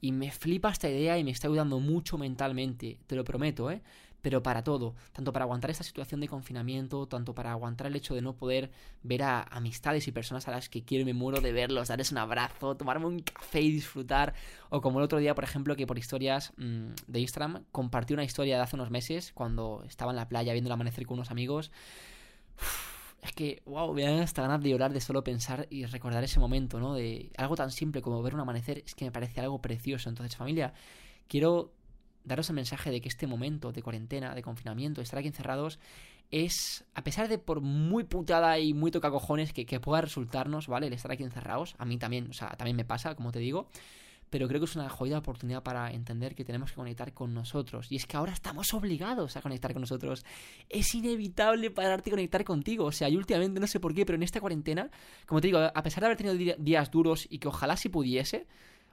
Y 0.00 0.12
me 0.12 0.30
flipa 0.30 0.70
esta 0.70 0.88
idea 0.88 1.18
y 1.18 1.24
me 1.24 1.32
está 1.32 1.48
ayudando 1.48 1.80
mucho 1.80 2.18
mentalmente, 2.18 3.00
te 3.08 3.16
lo 3.16 3.24
prometo, 3.24 3.68
¿eh? 3.72 3.82
Pero 4.22 4.44
para 4.44 4.62
todo, 4.62 4.94
tanto 5.12 5.32
para 5.32 5.42
aguantar 5.42 5.72
esta 5.72 5.82
situación 5.82 6.20
de 6.20 6.28
confinamiento, 6.28 7.08
tanto 7.08 7.34
para 7.34 7.50
aguantar 7.50 7.88
el 7.88 7.96
hecho 7.96 8.14
de 8.14 8.22
no 8.22 8.36
poder 8.36 8.70
ver 9.02 9.24
a 9.24 9.42
amistades 9.42 10.06
y 10.06 10.12
personas 10.12 10.46
a 10.46 10.52
las 10.52 10.68
que 10.68 10.84
quiero 10.84 11.02
y 11.02 11.04
me 11.04 11.14
muero 11.14 11.40
de 11.40 11.50
verlos, 11.50 11.88
darles 11.88 12.12
un 12.12 12.18
abrazo, 12.18 12.76
tomarme 12.76 13.06
un 13.06 13.18
café 13.22 13.60
y 13.60 13.72
disfrutar. 13.72 14.34
O 14.70 14.80
como 14.80 15.00
el 15.00 15.04
otro 15.04 15.18
día, 15.18 15.34
por 15.34 15.42
ejemplo, 15.42 15.74
que 15.74 15.88
por 15.88 15.98
historias 15.98 16.52
mm, 16.58 16.90
de 17.08 17.18
Instagram 17.18 17.64
compartí 17.72 18.14
una 18.14 18.22
historia 18.22 18.54
de 18.54 18.62
hace 18.62 18.76
unos 18.76 18.92
meses, 18.92 19.32
cuando 19.34 19.82
estaba 19.88 20.12
en 20.12 20.16
la 20.16 20.28
playa 20.28 20.52
viendo 20.52 20.68
el 20.68 20.74
amanecer 20.74 21.06
con 21.06 21.14
unos 21.14 21.32
amigos. 21.32 21.72
Es 23.22 23.32
que, 23.32 23.62
wow, 23.66 23.92
me 23.92 24.02
dan 24.02 24.20
hasta 24.20 24.42
ganas 24.42 24.62
de 24.62 24.70
llorar 24.70 24.92
de 24.92 25.00
solo 25.00 25.24
pensar 25.24 25.66
y 25.70 25.84
recordar 25.86 26.22
ese 26.22 26.38
momento, 26.38 26.78
¿no? 26.78 26.94
De 26.94 27.32
algo 27.36 27.56
tan 27.56 27.70
simple 27.70 28.00
como 28.00 28.22
ver 28.22 28.34
un 28.34 28.40
amanecer, 28.40 28.82
es 28.86 28.94
que 28.94 29.04
me 29.04 29.10
parece 29.10 29.40
algo 29.40 29.60
precioso. 29.60 30.08
Entonces, 30.08 30.36
familia, 30.36 30.74
quiero 31.26 31.72
daros 32.24 32.48
el 32.50 32.56
mensaje 32.56 32.90
de 32.90 33.00
que 33.00 33.08
este 33.08 33.26
momento 33.26 33.72
de 33.72 33.82
cuarentena, 33.82 34.34
de 34.34 34.42
confinamiento, 34.42 35.00
de 35.00 35.04
estar 35.04 35.18
aquí 35.18 35.28
encerrados, 35.28 35.78
es, 36.30 36.84
a 36.94 37.02
pesar 37.02 37.28
de 37.28 37.38
por 37.38 37.60
muy 37.60 38.04
putada 38.04 38.58
y 38.58 38.74
muy 38.74 38.90
toca 38.90 39.10
cojones 39.10 39.52
que, 39.52 39.64
que 39.64 39.80
pueda 39.80 40.02
resultarnos, 40.02 40.66
¿vale? 40.66 40.88
El 40.88 40.92
estar 40.92 41.10
aquí 41.10 41.22
encerrados, 41.22 41.74
a 41.78 41.84
mí 41.84 41.98
también, 41.98 42.30
o 42.30 42.32
sea, 42.32 42.50
también 42.50 42.76
me 42.76 42.84
pasa, 42.84 43.14
como 43.14 43.32
te 43.32 43.38
digo, 43.38 43.68
pero 44.30 44.48
creo 44.48 44.60
que 44.60 44.64
es 44.64 44.76
una 44.76 44.88
jodida 44.88 45.18
oportunidad 45.18 45.62
para 45.62 45.90
entender 45.92 46.34
que 46.34 46.44
tenemos 46.44 46.70
que 46.70 46.76
conectar 46.76 47.12
con 47.14 47.32
nosotros. 47.32 47.86
Y 47.90 47.96
es 47.96 48.06
que 48.06 48.16
ahora 48.16 48.32
estamos 48.32 48.74
obligados 48.74 49.36
a 49.36 49.42
conectar 49.42 49.72
con 49.72 49.82
nosotros. 49.82 50.24
Es 50.68 50.94
inevitable 50.94 51.70
pararte 51.70 52.10
y 52.10 52.12
conectar 52.12 52.44
contigo. 52.44 52.86
O 52.86 52.92
sea, 52.92 53.08
yo 53.08 53.18
últimamente 53.18 53.60
no 53.60 53.66
sé 53.66 53.80
por 53.80 53.94
qué, 53.94 54.04
pero 54.04 54.16
en 54.16 54.22
esta 54.22 54.40
cuarentena, 54.40 54.90
como 55.26 55.40
te 55.40 55.48
digo, 55.48 55.58
a 55.58 55.82
pesar 55.82 56.00
de 56.00 56.06
haber 56.06 56.16
tenido 56.18 56.56
días 56.58 56.90
duros 56.90 57.26
y 57.30 57.38
que 57.38 57.48
ojalá 57.48 57.76
si 57.76 57.88
pudiese, 57.88 58.46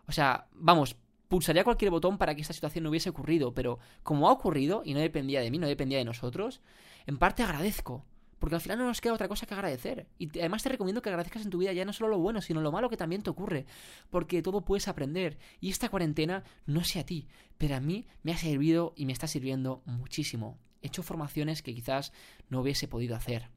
o 0.07 0.11
sea, 0.11 0.47
vamos, 0.53 0.95
pulsaría 1.27 1.63
cualquier 1.63 1.89
botón 1.89 2.17
para 2.17 2.35
que 2.35 2.41
esta 2.41 2.53
situación 2.53 2.83
no 2.83 2.91
hubiese 2.91 3.09
ocurrido, 3.09 3.53
pero 3.53 3.79
como 4.03 4.29
ha 4.29 4.31
ocurrido 4.31 4.83
y 4.85 4.93
no 4.93 4.99
dependía 4.99 5.41
de 5.41 5.49
mí, 5.49 5.57
no 5.57 5.67
dependía 5.67 5.97
de 5.97 6.05
nosotros, 6.05 6.61
en 7.07 7.17
parte 7.17 7.41
agradezco. 7.41 8.05
Porque 8.43 8.55
al 8.55 8.61
final 8.61 8.77
no 8.77 8.87
nos 8.87 8.99
queda 8.99 9.13
otra 9.13 9.29
cosa 9.29 9.45
que 9.45 9.53
agradecer. 9.53 10.05
Y 10.19 10.27
además 10.37 10.63
te 10.63 10.67
recomiendo 10.67 11.01
que 11.01 11.07
agradezcas 11.07 11.43
en 11.43 11.49
tu 11.49 11.59
vida 11.59 11.71
ya 11.71 11.85
no 11.85 11.93
solo 11.93 12.09
lo 12.09 12.19
bueno, 12.19 12.41
sino 12.41 12.59
lo 12.59 12.73
malo 12.73 12.89
que 12.89 12.97
también 12.97 13.21
te 13.21 13.29
ocurre. 13.29 13.65
Porque 14.09 14.41
todo 14.41 14.65
puedes 14.65 14.89
aprender. 14.89 15.37
Y 15.61 15.69
esta 15.69 15.87
cuarentena, 15.87 16.43
no 16.65 16.83
sé 16.83 16.99
a 16.99 17.05
ti, 17.05 17.29
pero 17.57 17.77
a 17.77 17.79
mí 17.79 18.05
me 18.21 18.33
ha 18.33 18.37
servido 18.37 18.95
y 18.97 19.05
me 19.05 19.13
está 19.13 19.27
sirviendo 19.27 19.81
muchísimo. 19.85 20.57
He 20.81 20.87
hecho 20.87 21.03
formaciones 21.03 21.61
que 21.61 21.73
quizás 21.73 22.11
no 22.49 22.59
hubiese 22.59 22.89
podido 22.89 23.15
hacer 23.15 23.49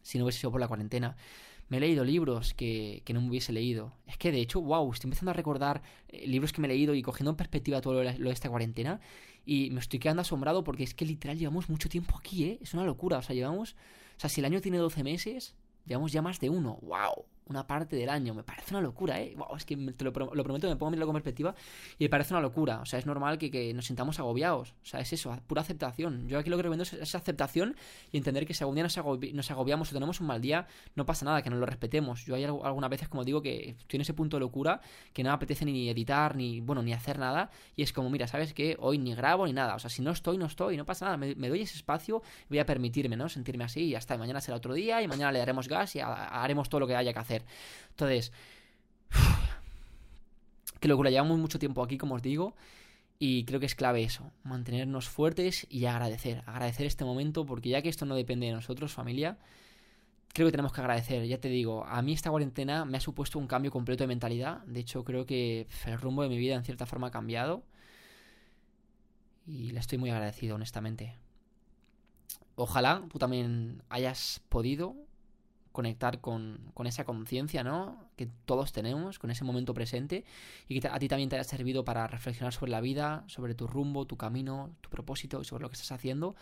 si 0.00 0.16
no 0.16 0.24
hubiese 0.24 0.40
sido 0.40 0.50
por 0.50 0.62
la 0.62 0.68
cuarentena. 0.68 1.14
Me 1.70 1.76
he 1.76 1.80
leído 1.80 2.04
libros 2.04 2.52
que, 2.52 3.02
no 3.14 3.22
me 3.22 3.28
hubiese 3.28 3.52
leído. 3.52 3.92
Es 4.06 4.18
que 4.18 4.32
de 4.32 4.40
hecho, 4.40 4.60
wow, 4.60 4.92
estoy 4.92 5.06
empezando 5.06 5.30
a 5.30 5.34
recordar 5.34 5.82
eh, 6.08 6.26
libros 6.26 6.52
que 6.52 6.60
me 6.60 6.66
he 6.66 6.70
leído 6.70 6.94
y 6.94 7.02
cogiendo 7.02 7.30
en 7.30 7.36
perspectiva 7.36 7.80
todo 7.80 8.02
lo 8.02 8.10
de 8.10 8.30
esta 8.30 8.50
cuarentena. 8.50 9.00
Y 9.46 9.70
me 9.70 9.80
estoy 9.80 10.00
quedando 10.00 10.22
asombrado 10.22 10.64
porque 10.64 10.82
es 10.82 10.94
que 10.94 11.06
literal 11.06 11.38
llevamos 11.38 11.70
mucho 11.70 11.88
tiempo 11.88 12.18
aquí, 12.18 12.44
¿eh? 12.44 12.58
Es 12.60 12.74
una 12.74 12.84
locura. 12.84 13.18
O 13.18 13.22
sea, 13.22 13.34
llevamos. 13.34 13.76
O 14.16 14.20
sea, 14.20 14.28
si 14.28 14.40
el 14.40 14.46
año 14.46 14.60
tiene 14.60 14.78
12 14.78 15.04
meses, 15.04 15.54
llevamos 15.86 16.12
ya 16.12 16.22
más 16.22 16.40
de 16.40 16.50
uno. 16.50 16.78
¡Wow! 16.82 17.24
Una 17.50 17.66
parte 17.66 17.96
del 17.96 18.08
año. 18.08 18.32
Me 18.32 18.42
parece 18.42 18.72
una 18.72 18.80
locura, 18.80 19.20
¿eh? 19.20 19.34
Wow, 19.36 19.56
es 19.56 19.64
que 19.64 19.76
te 19.76 20.04
lo, 20.04 20.12
prometo, 20.12 20.68
me 20.68 20.76
pongo 20.76 20.88
a 20.88 20.90
mirarlo 20.90 21.06
con 21.06 21.14
perspectiva 21.14 21.54
y 21.98 22.04
me 22.04 22.08
parece 22.08 22.32
una 22.32 22.40
locura. 22.40 22.80
O 22.80 22.86
sea, 22.86 22.98
es 22.98 23.06
normal 23.06 23.38
que, 23.38 23.74
nos 23.74 23.86
sintamos 23.86 24.18
agobiados. 24.18 24.74
O 24.82 24.86
sea, 24.86 25.00
es 25.00 25.12
eso, 25.12 25.36
pura 25.46 25.62
aceptación. 25.62 26.28
Yo 26.28 26.38
aquí 26.38 26.48
lo 26.48 26.56
que 26.56 26.62
recomiendo 26.62 26.84
es 26.84 26.92
esa 26.94 27.18
aceptación 27.18 27.76
y 28.12 28.16
entender 28.16 28.46
que 28.46 28.54
si 28.54 28.62
algún 28.62 28.76
día 28.76 28.84
nos, 28.84 28.96
agobiamos 29.50 29.90
o 29.90 29.92
tenemos 29.92 30.20
un 30.20 30.26
mal 30.28 30.40
día, 30.40 30.66
no 30.94 31.04
pasa 31.04 31.24
nada, 31.24 31.42
que 31.42 31.50
nos 31.50 31.58
lo 31.58 31.66
respetemos. 31.66 32.24
Yo 32.24 32.36
hay 32.36 32.44
algunas 32.44 32.88
veces, 32.88 33.08
como 33.08 33.24
digo, 33.24 33.42
que 33.42 33.70
estoy 33.70 33.96
en 33.96 34.02
ese 34.02 34.14
punto 34.14 34.36
de 34.36 34.40
locura 34.40 34.80
que 35.12 35.22
no 35.22 35.30
me 35.30 35.34
apetece 35.34 35.64
ni 35.64 35.88
editar, 35.88 36.36
ni, 36.36 36.60
bueno, 36.60 36.82
ni 36.82 36.92
hacer 36.92 37.18
nada. 37.18 37.50
Y 37.74 37.82
es 37.82 37.92
como, 37.92 38.10
mira, 38.10 38.28
¿sabes 38.28 38.54
qué? 38.54 38.76
Hoy 38.78 38.98
ni 38.98 39.14
grabo 39.14 39.46
ni 39.46 39.52
nada. 39.52 39.74
O 39.74 39.78
sea, 39.78 39.90
si 39.90 40.02
no 40.02 40.12
estoy, 40.12 40.38
no 40.38 40.46
estoy, 40.46 40.76
no 40.76 40.84
pasa 40.84 41.06
nada. 41.06 41.16
Me, 41.16 41.48
doy 41.48 41.62
ese 41.62 41.76
espacio, 41.76 42.22
voy 42.48 42.60
a 42.60 42.66
permitirme, 42.66 43.16
¿no? 43.16 43.28
Sentirme 43.28 43.64
así 43.64 43.80
y 43.86 43.94
hasta 43.96 44.16
mañana 44.16 44.40
será 44.40 44.56
otro 44.56 44.74
día 44.74 45.02
y 45.02 45.08
mañana 45.08 45.32
le 45.32 45.40
daremos 45.40 45.66
gas 45.66 45.96
y 45.96 46.00
haremos 46.00 46.68
todo 46.68 46.80
lo 46.80 46.86
que 46.86 46.94
haya 46.94 47.12
que 47.12 47.18
hacer. 47.18 47.39
Entonces, 47.90 48.32
que 50.80 50.88
locura, 50.88 51.10
llevamos 51.10 51.38
mucho 51.38 51.58
tiempo 51.58 51.82
aquí, 51.82 51.98
como 51.98 52.14
os 52.14 52.22
digo, 52.22 52.54
y 53.18 53.44
creo 53.44 53.60
que 53.60 53.66
es 53.66 53.74
clave 53.74 54.02
eso, 54.02 54.32
mantenernos 54.44 55.08
fuertes 55.08 55.66
y 55.68 55.84
agradecer, 55.84 56.42
agradecer 56.46 56.86
este 56.86 57.04
momento, 57.04 57.44
porque 57.44 57.68
ya 57.68 57.82
que 57.82 57.90
esto 57.90 58.06
no 58.06 58.14
depende 58.14 58.46
de 58.46 58.52
nosotros, 58.52 58.92
familia, 58.92 59.38
creo 60.32 60.48
que 60.48 60.52
tenemos 60.52 60.72
que 60.72 60.80
agradecer, 60.80 61.26
ya 61.26 61.38
te 61.38 61.48
digo, 61.48 61.84
a 61.84 62.00
mí 62.00 62.14
esta 62.14 62.30
cuarentena 62.30 62.86
me 62.86 62.96
ha 62.96 63.00
supuesto 63.00 63.38
un 63.38 63.46
cambio 63.46 63.70
completo 63.70 64.04
de 64.04 64.08
mentalidad, 64.08 64.62
de 64.64 64.80
hecho 64.80 65.04
creo 65.04 65.26
que 65.26 65.66
el 65.84 66.00
rumbo 66.00 66.22
de 66.22 66.30
mi 66.30 66.38
vida 66.38 66.54
en 66.54 66.64
cierta 66.64 66.86
forma 66.86 67.08
ha 67.08 67.10
cambiado, 67.10 67.62
y 69.46 69.72
le 69.72 69.80
estoy 69.80 69.98
muy 69.98 70.10
agradecido, 70.10 70.54
honestamente. 70.54 71.16
Ojalá 72.54 73.02
tú 73.10 73.18
también 73.18 73.82
hayas 73.88 74.40
podido 74.48 74.94
conectar 75.72 76.20
con, 76.20 76.72
esa 76.84 77.04
conciencia, 77.04 77.62
¿no? 77.62 78.08
Que 78.16 78.28
todos 78.44 78.72
tenemos, 78.72 79.18
con 79.18 79.30
ese 79.30 79.44
momento 79.44 79.74
presente 79.74 80.24
y 80.68 80.80
que 80.80 80.88
a 80.88 80.98
ti 80.98 81.08
también 81.08 81.28
te 81.28 81.36
haya 81.36 81.44
servido 81.44 81.84
para 81.84 82.06
reflexionar 82.06 82.52
sobre 82.52 82.72
la 82.72 82.80
vida, 82.80 83.24
sobre 83.26 83.54
tu 83.54 83.66
rumbo, 83.66 84.06
tu 84.06 84.16
camino, 84.16 84.70
tu 84.80 84.90
propósito 84.90 85.40
y 85.40 85.44
sobre 85.44 85.62
lo 85.62 85.68
que 85.68 85.74
estás 85.74 85.92
haciendo. 85.92 86.36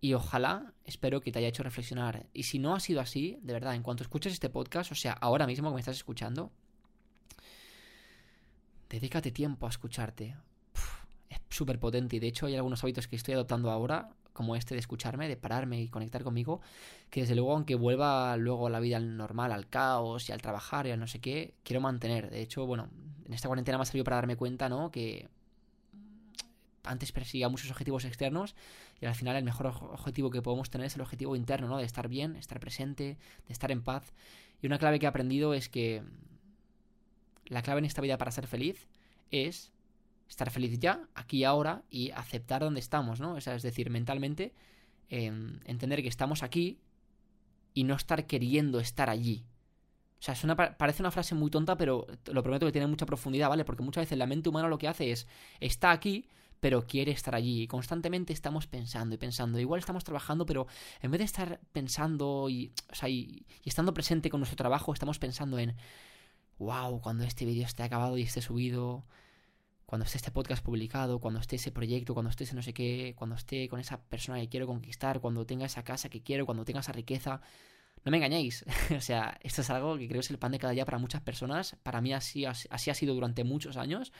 Y 0.00 0.14
ojalá, 0.14 0.72
espero 0.84 1.20
que 1.20 1.32
te 1.32 1.40
haya 1.40 1.48
hecho 1.48 1.62
reflexionar. 1.62 2.26
Y 2.32 2.44
si 2.44 2.58
no 2.58 2.74
ha 2.74 2.80
sido 2.80 3.00
así, 3.00 3.38
de 3.42 3.52
verdad, 3.52 3.74
en 3.74 3.82
cuanto 3.82 4.04
escuches 4.04 4.32
este 4.32 4.48
podcast, 4.48 4.92
o 4.92 4.94
sea, 4.94 5.12
ahora 5.12 5.46
mismo 5.46 5.70
que 5.70 5.74
me 5.74 5.80
estás 5.80 5.96
escuchando, 5.96 6.52
Dedícate 8.88 9.30
tiempo 9.30 9.66
a 9.66 9.70
escucharte. 9.70 10.34
es 11.28 11.38
súper 11.50 11.78
potente 11.78 12.16
y 12.16 12.20
de 12.20 12.28
hecho 12.28 12.46
hay 12.46 12.56
algunos 12.56 12.82
hábitos 12.82 13.06
que 13.06 13.16
estoy 13.16 13.34
adoptando 13.34 13.70
ahora, 13.70 14.10
como 14.38 14.54
este 14.54 14.76
de 14.76 14.78
escucharme, 14.78 15.26
de 15.26 15.36
pararme 15.36 15.82
y 15.82 15.88
conectar 15.88 16.22
conmigo, 16.22 16.60
que 17.10 17.22
desde 17.22 17.34
luego, 17.34 17.54
aunque 17.54 17.74
vuelva 17.74 18.36
luego 18.36 18.68
a 18.68 18.70
la 18.70 18.78
vida 18.78 19.00
normal, 19.00 19.50
al 19.50 19.68
caos 19.68 20.28
y 20.28 20.32
al 20.32 20.40
trabajar 20.40 20.86
y 20.86 20.92
al 20.92 21.00
no 21.00 21.08
sé 21.08 21.18
qué, 21.18 21.54
quiero 21.64 21.80
mantener. 21.80 22.30
De 22.30 22.40
hecho, 22.40 22.64
bueno, 22.64 22.88
en 23.26 23.32
esta 23.32 23.48
cuarentena 23.48 23.78
me 23.78 23.82
ha 23.82 23.84
servido 23.84 24.04
para 24.04 24.18
darme 24.18 24.36
cuenta, 24.36 24.68
¿no? 24.68 24.92
Que 24.92 25.28
antes 26.84 27.10
persiga 27.10 27.48
muchos 27.48 27.68
objetivos 27.72 28.04
externos 28.04 28.54
y 29.00 29.06
al 29.06 29.16
final 29.16 29.34
el 29.34 29.42
mejor 29.42 29.66
objetivo 29.66 30.30
que 30.30 30.40
podemos 30.40 30.70
tener 30.70 30.86
es 30.86 30.94
el 30.94 31.00
objetivo 31.00 31.34
interno, 31.34 31.66
¿no? 31.66 31.78
De 31.78 31.84
estar 31.84 32.06
bien, 32.06 32.36
estar 32.36 32.60
presente, 32.60 33.18
de 33.48 33.52
estar 33.52 33.72
en 33.72 33.82
paz. 33.82 34.12
Y 34.62 34.68
una 34.68 34.78
clave 34.78 35.00
que 35.00 35.06
he 35.06 35.08
aprendido 35.08 35.52
es 35.52 35.68
que 35.68 36.04
la 37.46 37.62
clave 37.62 37.80
en 37.80 37.86
esta 37.86 38.02
vida 38.02 38.18
para 38.18 38.30
ser 38.30 38.46
feliz 38.46 38.86
es 39.32 39.72
estar 40.28 40.50
feliz 40.50 40.78
ya, 40.78 41.08
aquí 41.14 41.38
y 41.38 41.44
ahora, 41.44 41.82
y 41.90 42.10
aceptar 42.10 42.62
donde 42.62 42.80
estamos, 42.80 43.20
¿no? 43.20 43.36
es 43.36 43.62
decir, 43.62 43.90
mentalmente, 43.90 44.52
em, 45.08 45.60
entender 45.64 46.02
que 46.02 46.08
estamos 46.08 46.42
aquí 46.42 46.80
y 47.74 47.84
no 47.84 47.94
estar 47.94 48.26
queriendo 48.26 48.80
estar 48.80 49.08
allí. 49.08 49.46
O 50.20 50.22
sea, 50.22 50.34
parece 50.76 51.02
una 51.02 51.12
frase 51.12 51.36
muy 51.36 51.48
tonta, 51.48 51.76
pero 51.76 52.06
lo 52.32 52.42
prometo 52.42 52.66
que 52.66 52.72
tiene 52.72 52.88
mucha 52.88 53.06
profundidad, 53.06 53.48
¿vale? 53.48 53.64
Porque 53.64 53.84
muchas 53.84 54.02
veces 54.02 54.18
la 54.18 54.26
mente 54.26 54.48
humana 54.48 54.66
lo 54.66 54.76
que 54.78 54.88
hace 54.88 55.12
es, 55.12 55.28
está 55.60 55.92
aquí, 55.92 56.26
pero 56.58 56.86
quiere 56.86 57.12
estar 57.12 57.36
allí. 57.36 57.62
Y 57.62 57.66
constantemente 57.68 58.32
estamos 58.32 58.66
pensando 58.66 59.14
y 59.14 59.18
pensando. 59.18 59.60
Igual 59.60 59.78
estamos 59.78 60.02
trabajando, 60.02 60.44
pero 60.44 60.66
en 61.02 61.12
vez 61.12 61.20
de 61.20 61.24
estar 61.24 61.60
pensando 61.72 62.48
y, 62.48 62.72
o 62.90 62.94
sea, 62.96 63.08
y, 63.08 63.46
estando 63.64 63.94
presente 63.94 64.28
con 64.28 64.40
nuestro 64.40 64.56
trabajo, 64.56 64.92
estamos 64.92 65.20
pensando 65.20 65.56
en, 65.58 65.76
wow, 66.58 67.00
cuando 67.00 67.22
este 67.22 67.44
vídeo 67.44 67.64
esté 67.64 67.84
acabado 67.84 68.18
y 68.18 68.22
esté 68.22 68.42
subido, 68.42 69.04
cuando 69.88 70.04
esté 70.04 70.18
este 70.18 70.30
podcast 70.30 70.62
publicado, 70.62 71.18
cuando 71.18 71.40
esté 71.40 71.56
ese 71.56 71.72
proyecto, 71.72 72.12
cuando 72.12 72.28
esté 72.28 72.44
ese 72.44 72.54
no 72.54 72.60
sé 72.60 72.74
qué, 72.74 73.14
cuando 73.16 73.36
esté 73.36 73.70
con 73.70 73.80
esa 73.80 73.98
persona 74.02 74.38
que 74.38 74.50
quiero 74.50 74.66
conquistar, 74.66 75.18
cuando 75.18 75.46
tenga 75.46 75.64
esa 75.64 75.82
casa 75.82 76.10
que 76.10 76.22
quiero, 76.22 76.44
cuando 76.44 76.66
tenga 76.66 76.80
esa 76.80 76.92
riqueza. 76.92 77.40
No 78.04 78.10
me 78.10 78.18
engañéis, 78.18 78.66
o 78.94 79.00
sea, 79.00 79.38
esto 79.42 79.62
es 79.62 79.70
algo 79.70 79.96
que 79.96 80.06
creo 80.06 80.20
es 80.20 80.28
el 80.28 80.38
pan 80.38 80.52
de 80.52 80.58
cada 80.58 80.74
día 80.74 80.84
para 80.84 80.98
muchas 80.98 81.22
personas, 81.22 81.74
para 81.82 82.02
mí 82.02 82.12
así, 82.12 82.44
así 82.44 82.90
ha 82.90 82.94
sido 82.94 83.14
durante 83.14 83.44
muchos 83.44 83.78
años 83.78 84.12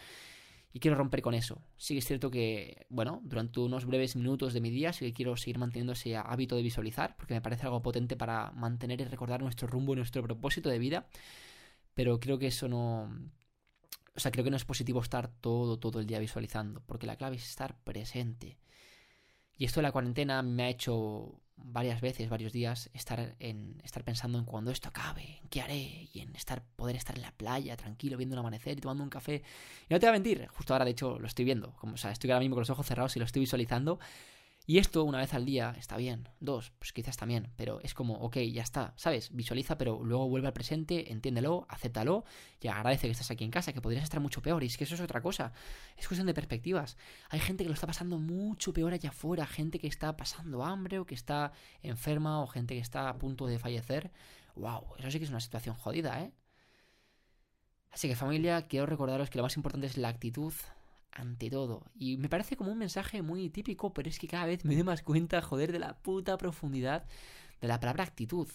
y 0.72 0.80
quiero 0.80 0.96
romper 0.96 1.20
con 1.20 1.34
eso. 1.34 1.60
Sí 1.76 1.92
que 1.92 1.98
es 1.98 2.06
cierto 2.06 2.30
que, 2.30 2.86
bueno, 2.88 3.20
durante 3.24 3.60
unos 3.60 3.84
breves 3.84 4.16
minutos 4.16 4.54
de 4.54 4.62
mi 4.62 4.70
día 4.70 4.94
sí 4.94 5.04
que 5.04 5.12
quiero 5.12 5.36
seguir 5.36 5.58
manteniendo 5.58 5.92
ese 5.92 6.16
hábito 6.16 6.56
de 6.56 6.62
visualizar, 6.62 7.14
porque 7.18 7.34
me 7.34 7.42
parece 7.42 7.66
algo 7.66 7.82
potente 7.82 8.16
para 8.16 8.52
mantener 8.52 9.02
y 9.02 9.04
recordar 9.04 9.42
nuestro 9.42 9.68
rumbo 9.68 9.92
y 9.92 9.96
nuestro 9.96 10.22
propósito 10.22 10.70
de 10.70 10.78
vida. 10.78 11.08
Pero 11.92 12.18
creo 12.20 12.38
que 12.38 12.46
eso 12.46 12.68
no... 12.68 13.10
O 14.18 14.20
sea, 14.20 14.32
creo 14.32 14.42
que 14.42 14.50
no 14.50 14.56
es 14.56 14.64
positivo 14.64 15.00
estar 15.00 15.28
todo, 15.28 15.78
todo 15.78 16.00
el 16.00 16.06
día 16.08 16.18
visualizando, 16.18 16.82
porque 16.86 17.06
la 17.06 17.14
clave 17.14 17.36
es 17.36 17.48
estar 17.48 17.78
presente. 17.84 18.58
Y 19.56 19.64
esto 19.64 19.78
de 19.78 19.84
la 19.84 19.92
cuarentena 19.92 20.42
me 20.42 20.64
ha 20.64 20.68
hecho 20.70 21.40
varias 21.54 22.00
veces, 22.00 22.28
varios 22.28 22.52
días, 22.52 22.90
estar 22.94 23.36
en 23.38 23.80
estar 23.84 24.02
pensando 24.02 24.36
en 24.36 24.44
cuando 24.44 24.72
esto 24.72 24.88
acabe, 24.88 25.38
en 25.40 25.48
qué 25.48 25.60
haré, 25.60 26.08
y 26.12 26.18
en 26.18 26.34
estar, 26.34 26.64
poder 26.74 26.96
estar 26.96 27.14
en 27.14 27.22
la 27.22 27.30
playa, 27.30 27.76
tranquilo, 27.76 28.16
viendo 28.16 28.34
un 28.34 28.40
amanecer 28.40 28.76
y 28.76 28.80
tomando 28.80 29.04
un 29.04 29.08
café. 29.08 29.44
Y 29.88 29.94
no 29.94 30.00
te 30.00 30.06
voy 30.06 30.08
a 30.08 30.12
mentir, 30.14 30.48
justo 30.48 30.74
ahora 30.74 30.84
de 30.84 30.90
hecho 30.90 31.20
lo 31.20 31.28
estoy 31.28 31.44
viendo, 31.44 31.76
o 31.80 31.96
sea, 31.96 32.10
estoy 32.10 32.32
ahora 32.32 32.40
mismo 32.40 32.56
con 32.56 32.62
los 32.62 32.70
ojos 32.70 32.86
cerrados 32.86 33.14
y 33.14 33.20
lo 33.20 33.24
estoy 33.24 33.38
visualizando. 33.38 34.00
Y 34.70 34.76
esto 34.76 35.02
una 35.04 35.16
vez 35.16 35.32
al 35.32 35.46
día 35.46 35.74
está 35.78 35.96
bien, 35.96 36.28
dos, 36.40 36.72
pues 36.78 36.92
quizás 36.92 37.16
también, 37.16 37.50
pero 37.56 37.80
es 37.80 37.94
como, 37.94 38.16
ok, 38.16 38.36
ya 38.52 38.60
está, 38.60 38.92
¿sabes? 38.96 39.34
Visualiza, 39.34 39.78
pero 39.78 40.04
luego 40.04 40.28
vuelve 40.28 40.46
al 40.46 40.52
presente, 40.52 41.10
entiéndelo, 41.10 41.64
acéptalo 41.70 42.26
y 42.60 42.68
agradece 42.68 43.06
que 43.06 43.12
estás 43.12 43.30
aquí 43.30 43.44
en 43.44 43.50
casa, 43.50 43.72
que 43.72 43.80
podrías 43.80 44.04
estar 44.04 44.20
mucho 44.20 44.42
peor. 44.42 44.62
Y 44.62 44.66
es 44.66 44.76
que 44.76 44.84
eso 44.84 44.94
es 44.94 45.00
otra 45.00 45.22
cosa, 45.22 45.54
es 45.96 46.06
cuestión 46.06 46.26
de 46.26 46.34
perspectivas. 46.34 46.98
Hay 47.30 47.40
gente 47.40 47.64
que 47.64 47.68
lo 47.70 47.72
está 47.72 47.86
pasando 47.86 48.18
mucho 48.18 48.74
peor 48.74 48.92
allá 48.92 49.08
afuera, 49.08 49.46
gente 49.46 49.78
que 49.78 49.86
está 49.86 50.18
pasando 50.18 50.62
hambre 50.62 50.98
o 50.98 51.06
que 51.06 51.14
está 51.14 51.52
enferma 51.80 52.42
o 52.42 52.46
gente 52.46 52.74
que 52.74 52.80
está 52.82 53.08
a 53.08 53.16
punto 53.16 53.46
de 53.46 53.58
fallecer. 53.58 54.12
¡Wow! 54.54 54.96
Eso 54.98 55.10
sí 55.10 55.18
que 55.18 55.24
es 55.24 55.30
una 55.30 55.40
situación 55.40 55.76
jodida, 55.76 56.20
¿eh? 56.20 56.34
Así 57.90 58.06
que 58.06 58.16
familia, 58.16 58.66
quiero 58.66 58.84
recordaros 58.84 59.30
que 59.30 59.38
lo 59.38 59.44
más 59.44 59.56
importante 59.56 59.86
es 59.86 59.96
la 59.96 60.08
actitud, 60.08 60.52
ante 61.12 61.50
todo. 61.50 61.84
Y 61.94 62.16
me 62.16 62.28
parece 62.28 62.56
como 62.56 62.72
un 62.72 62.78
mensaje 62.78 63.22
muy 63.22 63.50
típico, 63.50 63.92
pero 63.92 64.08
es 64.08 64.18
que 64.18 64.28
cada 64.28 64.46
vez 64.46 64.64
me 64.64 64.74
doy 64.74 64.84
más 64.84 65.02
cuenta, 65.02 65.42
joder, 65.42 65.72
de 65.72 65.78
la 65.78 65.98
puta 65.98 66.36
profundidad 66.36 67.06
de 67.60 67.68
la 67.68 67.80
palabra 67.80 68.04
actitud. 68.04 68.48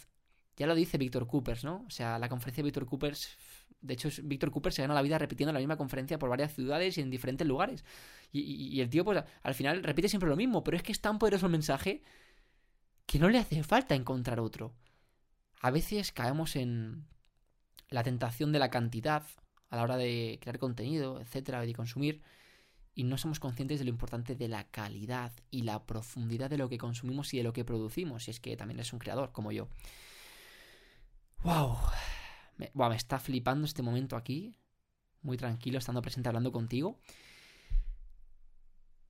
Ya 0.56 0.68
lo 0.68 0.76
dice 0.76 0.98
Víctor 0.98 1.28
Coopers, 1.28 1.64
¿no? 1.64 1.84
O 1.88 1.90
sea, 1.90 2.20
la 2.20 2.30
conferencia 2.30 2.62
de 2.62 2.66
Víctor 2.66 2.86
Coopers. 2.86 3.38
De 3.82 3.96
hecho, 3.96 4.10
Víctor 4.24 4.52
Coopers 4.52 4.76
se 4.76 4.82
gana 4.82 4.94
la 4.94 5.02
vida 5.02 5.18
repitiendo 5.18 5.52
la 5.52 5.60
misma 5.60 5.78
conferencia 5.78 6.20
por 6.20 6.30
varias 6.30 6.54
ciudades 6.54 6.98
y 6.98 7.02
en 7.02 7.10
diferentes 7.10 7.46
lugares. 7.46 7.84
Y, 8.32 8.42
y, 8.42 8.82
el 8.82 8.90
tío, 8.90 9.04
pues, 9.04 9.24
al 9.42 9.54
final 9.56 9.84
repite 9.84 10.08
siempre 10.08 10.30
lo 10.30 10.36
mismo, 10.36 10.64
pero 10.64 10.78
es 10.78 10.84
que 10.84 10.92
es 10.92 11.02
tan 11.02 11.20
poderoso 11.20 11.48
el 11.48 11.52
mensaje 11.52 12.04
que 13.06 13.20
no 13.20 13.30
le 13.30 13.40
hace 13.40 13.64
falta 13.64 13.96
encontrar 13.96 14.40
otro. 14.40 14.74
A 15.60 15.72
veces 15.72 16.12
caemos 16.12 16.56
en 16.56 17.06
la 17.90 18.04
tentación 18.04 18.52
de 18.52 18.60
la 18.60 18.70
cantidad 18.70 19.24
a 19.70 19.76
la 19.76 19.84
hora 19.84 19.98
de 19.98 20.40
crear 20.42 20.60
contenido, 20.60 21.20
etcétera, 21.20 21.62
de 21.62 21.74
consumir 21.74 22.22
y 22.96 23.04
no 23.04 23.18
somos 23.18 23.40
conscientes 23.40 23.80
de 23.80 23.86
lo 23.86 23.90
importante 23.90 24.36
de 24.36 24.48
la 24.48 24.66
calidad 24.66 25.32
y 25.50 25.64
la 25.64 25.86
profundidad 25.86 26.50
de 26.50 26.58
lo 26.58 26.70
que 26.70 26.78
consumimos 26.78 27.34
y 27.34 27.38
de 27.38 27.44
lo 27.44 27.54
que 27.54 27.66
producimos, 27.66 28.26
si 28.26 28.32
es 28.32 28.40
que 28.40 28.56
también 28.56 28.80
es 28.80 28.94
un 28.94 29.00
creador 29.00 29.32
como 29.32 29.52
yo. 29.52 29.68
¡Wow! 31.44 31.78
Wow, 32.74 32.90
me 32.90 32.96
está 32.96 33.20
flipando 33.20 33.66
este 33.66 33.82
momento 33.82 34.16
aquí, 34.16 34.56
muy 35.22 35.38
tranquilo, 35.38 35.80
estando 35.80 36.02
presente 36.02 36.30
hablando 36.30 36.52
contigo. 36.52 37.00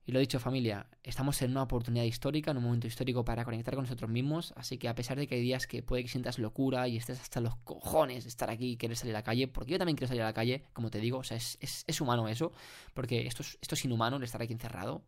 Y 0.06 0.12
lo 0.12 0.20
dicho, 0.20 0.38
familia, 0.38 0.86
estamos 1.02 1.40
en 1.40 1.52
una 1.52 1.62
oportunidad 1.62 2.04
histórica, 2.04 2.50
en 2.50 2.58
un 2.58 2.64
momento 2.64 2.86
histórico 2.86 3.24
para 3.24 3.42
conectar 3.44 3.74
con 3.74 3.84
nosotros 3.84 4.10
mismos, 4.10 4.52
así 4.54 4.76
que 4.76 4.88
a 4.88 4.94
pesar 4.94 5.16
de 5.16 5.26
que 5.26 5.36
hay 5.36 5.40
días 5.40 5.66
que 5.66 5.82
puede 5.82 6.02
que 6.02 6.10
sientas 6.10 6.38
locura 6.38 6.86
y 6.88 6.98
estés 6.98 7.20
hasta 7.20 7.40
los 7.40 7.56
cojones 7.56 8.24
de 8.24 8.28
estar 8.28 8.50
aquí 8.50 8.72
y 8.72 8.76
querer 8.76 8.98
salir 8.98 9.14
a 9.14 9.20
la 9.20 9.24
calle, 9.24 9.48
porque 9.48 9.72
yo 9.72 9.78
también 9.78 9.96
quiero 9.96 10.08
salir 10.08 10.22
a 10.22 10.26
la 10.26 10.34
calle, 10.34 10.64
como 10.74 10.90
te 10.90 10.98
digo, 10.98 11.18
o 11.18 11.24
sea, 11.24 11.38
es, 11.38 11.56
es, 11.60 12.00
humano 12.02 12.28
eso, 12.28 12.52
porque 12.92 13.26
esto 13.26 13.42
es, 13.42 13.58
esto 13.62 13.76
es 13.76 13.84
inhumano 13.86 14.18
el 14.18 14.24
estar 14.24 14.42
aquí 14.42 14.52
encerrado. 14.52 15.02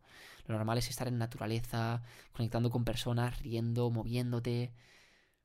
Lo 0.47 0.55
normal 0.55 0.79
es 0.79 0.89
estar 0.89 1.07
en 1.07 1.19
naturaleza, 1.19 2.01
conectando 2.31 2.71
con 2.71 2.83
personas, 2.83 3.39
riendo, 3.41 3.91
moviéndote, 3.91 4.71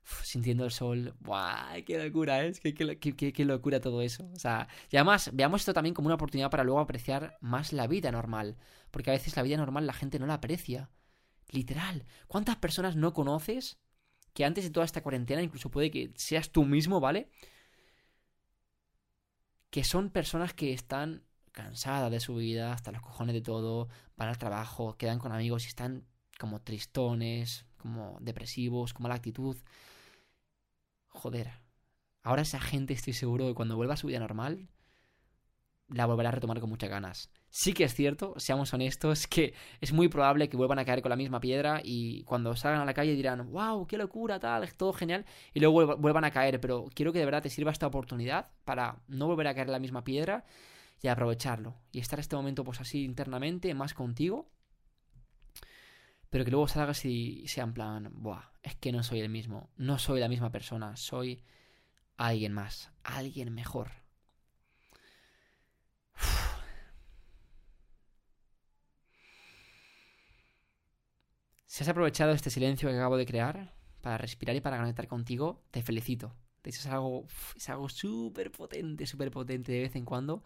sintiendo 0.04 0.64
el 0.64 0.71
sol. 0.71 1.14
¡Buah! 1.21 1.82
¡Qué 1.87 2.02
locura, 2.02 2.44
¿eh? 2.44 2.52
Qué, 2.62 2.75
qué, 2.75 3.32
qué, 3.32 3.44
locura 3.44 3.80
todo 3.80 4.02
eso. 4.02 4.28
O 4.35 4.38
sea, 4.38 4.68
y 4.90 4.97
además, 4.97 5.30
veamos 5.32 5.62
esto 5.62 5.75
también 5.75 5.94
como 5.94 6.06
una 6.06 6.16
oportunidad 6.16 6.50
para 6.50 6.64
luego 6.64 6.80
apreciar 6.80 7.37
más 7.40 7.73
la 7.73 7.87
vida 7.87 8.11
normal. 8.12 8.56
Porque 8.90 9.11
a 9.11 9.14
veces 9.14 9.37
la 9.37 9.42
vida 9.42 9.56
normal 9.56 9.87
la 9.87 9.92
gente 9.92 10.18
no 10.18 10.26
la 10.26 10.35
aprecia. 10.35 10.90
Literal. 11.50 12.04
¿Cuántas 12.26 12.56
personas 12.56 12.97
no 12.97 13.12
conoces 13.12 13.78
que 14.32 14.44
antes 14.44 14.64
de 14.64 14.71
toda 14.71 14.87
esta 14.87 15.02
cuarentena, 15.02 15.42
incluso 15.42 15.71
puede 15.71 15.90
que 15.90 16.12
seas 16.16 16.50
tú 16.50 16.64
mismo, 16.64 17.00
¿vale? 17.00 17.28
Que 19.71 19.85
son 19.85 20.11
personas 20.11 20.54
que 20.54 20.73
están 20.73 21.25
cansadas 21.52 22.11
de 22.11 22.21
su 22.21 22.37
vida, 22.37 22.73
hasta 22.73 22.92
los 22.92 23.02
cojones 23.02 23.35
de 23.35 23.42
todo, 23.42 23.88
van 24.16 24.30
al 24.30 24.38
trabajo, 24.38 24.97
quedan 24.97 25.18
con 25.18 25.32
amigos 25.32 25.64
y 25.64 25.68
están 25.68 26.06
como 26.38 26.62
tristones, 26.62 27.66
como 27.82 28.16
depresivos, 28.20 28.94
como 28.94 29.08
la 29.08 29.16
actitud. 29.16 29.56
Joder, 31.08 31.50
ahora 32.22 32.42
esa 32.42 32.60
gente 32.60 32.94
estoy 32.94 33.12
seguro 33.12 33.46
que 33.48 33.54
cuando 33.54 33.76
vuelva 33.76 33.94
a 33.94 33.98
su 33.98 34.06
vida 34.06 34.20
normal, 34.20 34.68
la 35.88 36.06
volverá 36.06 36.30
a 36.30 36.32
retomar 36.32 36.60
con 36.60 36.70
muchas 36.70 36.88
ganas. 36.88 37.30
Sí 37.50 37.74
que 37.74 37.84
es 37.84 37.94
cierto, 37.94 38.34
seamos 38.38 38.72
honestos, 38.72 39.26
que 39.28 39.54
es 39.80 39.92
muy 39.92 40.08
probable 40.08 40.48
que 40.48 40.56
vuelvan 40.56 40.78
a 40.78 40.84
caer 40.84 41.02
con 41.02 41.10
la 41.10 41.16
misma 41.16 41.40
piedra 41.40 41.80
y 41.84 42.22
cuando 42.24 42.56
salgan 42.56 42.80
a 42.80 42.84
la 42.84 42.94
calle 42.94 43.14
dirán, 43.14 43.50
wow, 43.50 43.86
qué 43.86 43.98
locura, 43.98 44.38
tal, 44.40 44.72
todo 44.74 44.92
genial, 44.92 45.26
y 45.52 45.60
luego 45.60 45.96
vuelvan 45.96 46.24
a 46.24 46.30
caer, 46.30 46.60
pero 46.60 46.86
quiero 46.94 47.12
que 47.12 47.18
de 47.18 47.26
verdad 47.26 47.42
te 47.42 47.50
sirva 47.50 47.70
esta 47.70 47.86
oportunidad 47.86 48.50
para 48.64 49.02
no 49.08 49.26
volver 49.26 49.48
a 49.48 49.54
caer 49.54 49.66
en 49.66 49.72
la 49.72 49.78
misma 49.78 50.04
piedra 50.04 50.44
y 51.02 51.08
aprovecharlo. 51.08 51.76
Y 51.90 51.98
estar 51.98 52.20
este 52.20 52.36
momento 52.36 52.64
pues 52.64 52.80
así 52.80 53.04
internamente, 53.04 53.74
más 53.74 53.92
contigo, 53.92 54.48
pero 56.32 56.46
que 56.46 56.50
luego 56.50 56.66
salgas 56.66 57.04
y 57.04 57.46
sea 57.46 57.64
en 57.64 57.74
plan, 57.74 58.10
buah, 58.14 58.52
es 58.62 58.74
que 58.76 58.90
no 58.90 59.02
soy 59.02 59.20
el 59.20 59.28
mismo, 59.28 59.68
no 59.76 59.98
soy 59.98 60.18
la 60.18 60.28
misma 60.28 60.50
persona, 60.50 60.96
soy 60.96 61.44
alguien 62.16 62.54
más, 62.54 62.90
alguien 63.04 63.52
mejor. 63.52 63.90
Si 71.66 71.82
has 71.84 71.88
aprovechado 71.90 72.32
este 72.32 72.48
silencio 72.48 72.88
que 72.88 72.96
acabo 72.96 73.18
de 73.18 73.26
crear 73.26 73.74
para 74.00 74.16
respirar 74.16 74.56
y 74.56 74.62
para 74.62 74.78
conectar 74.78 75.08
contigo, 75.08 75.62
te 75.70 75.82
felicito. 75.82 76.34
De 76.62 76.70
hecho, 76.70 76.80
es 76.80 76.86
algo, 76.86 77.26
es 77.54 77.68
algo 77.68 77.90
súper 77.90 78.50
potente, 78.50 79.04
súper 79.04 79.30
potente 79.30 79.72
de 79.72 79.80
vez 79.82 79.96
en 79.96 80.06
cuando. 80.06 80.42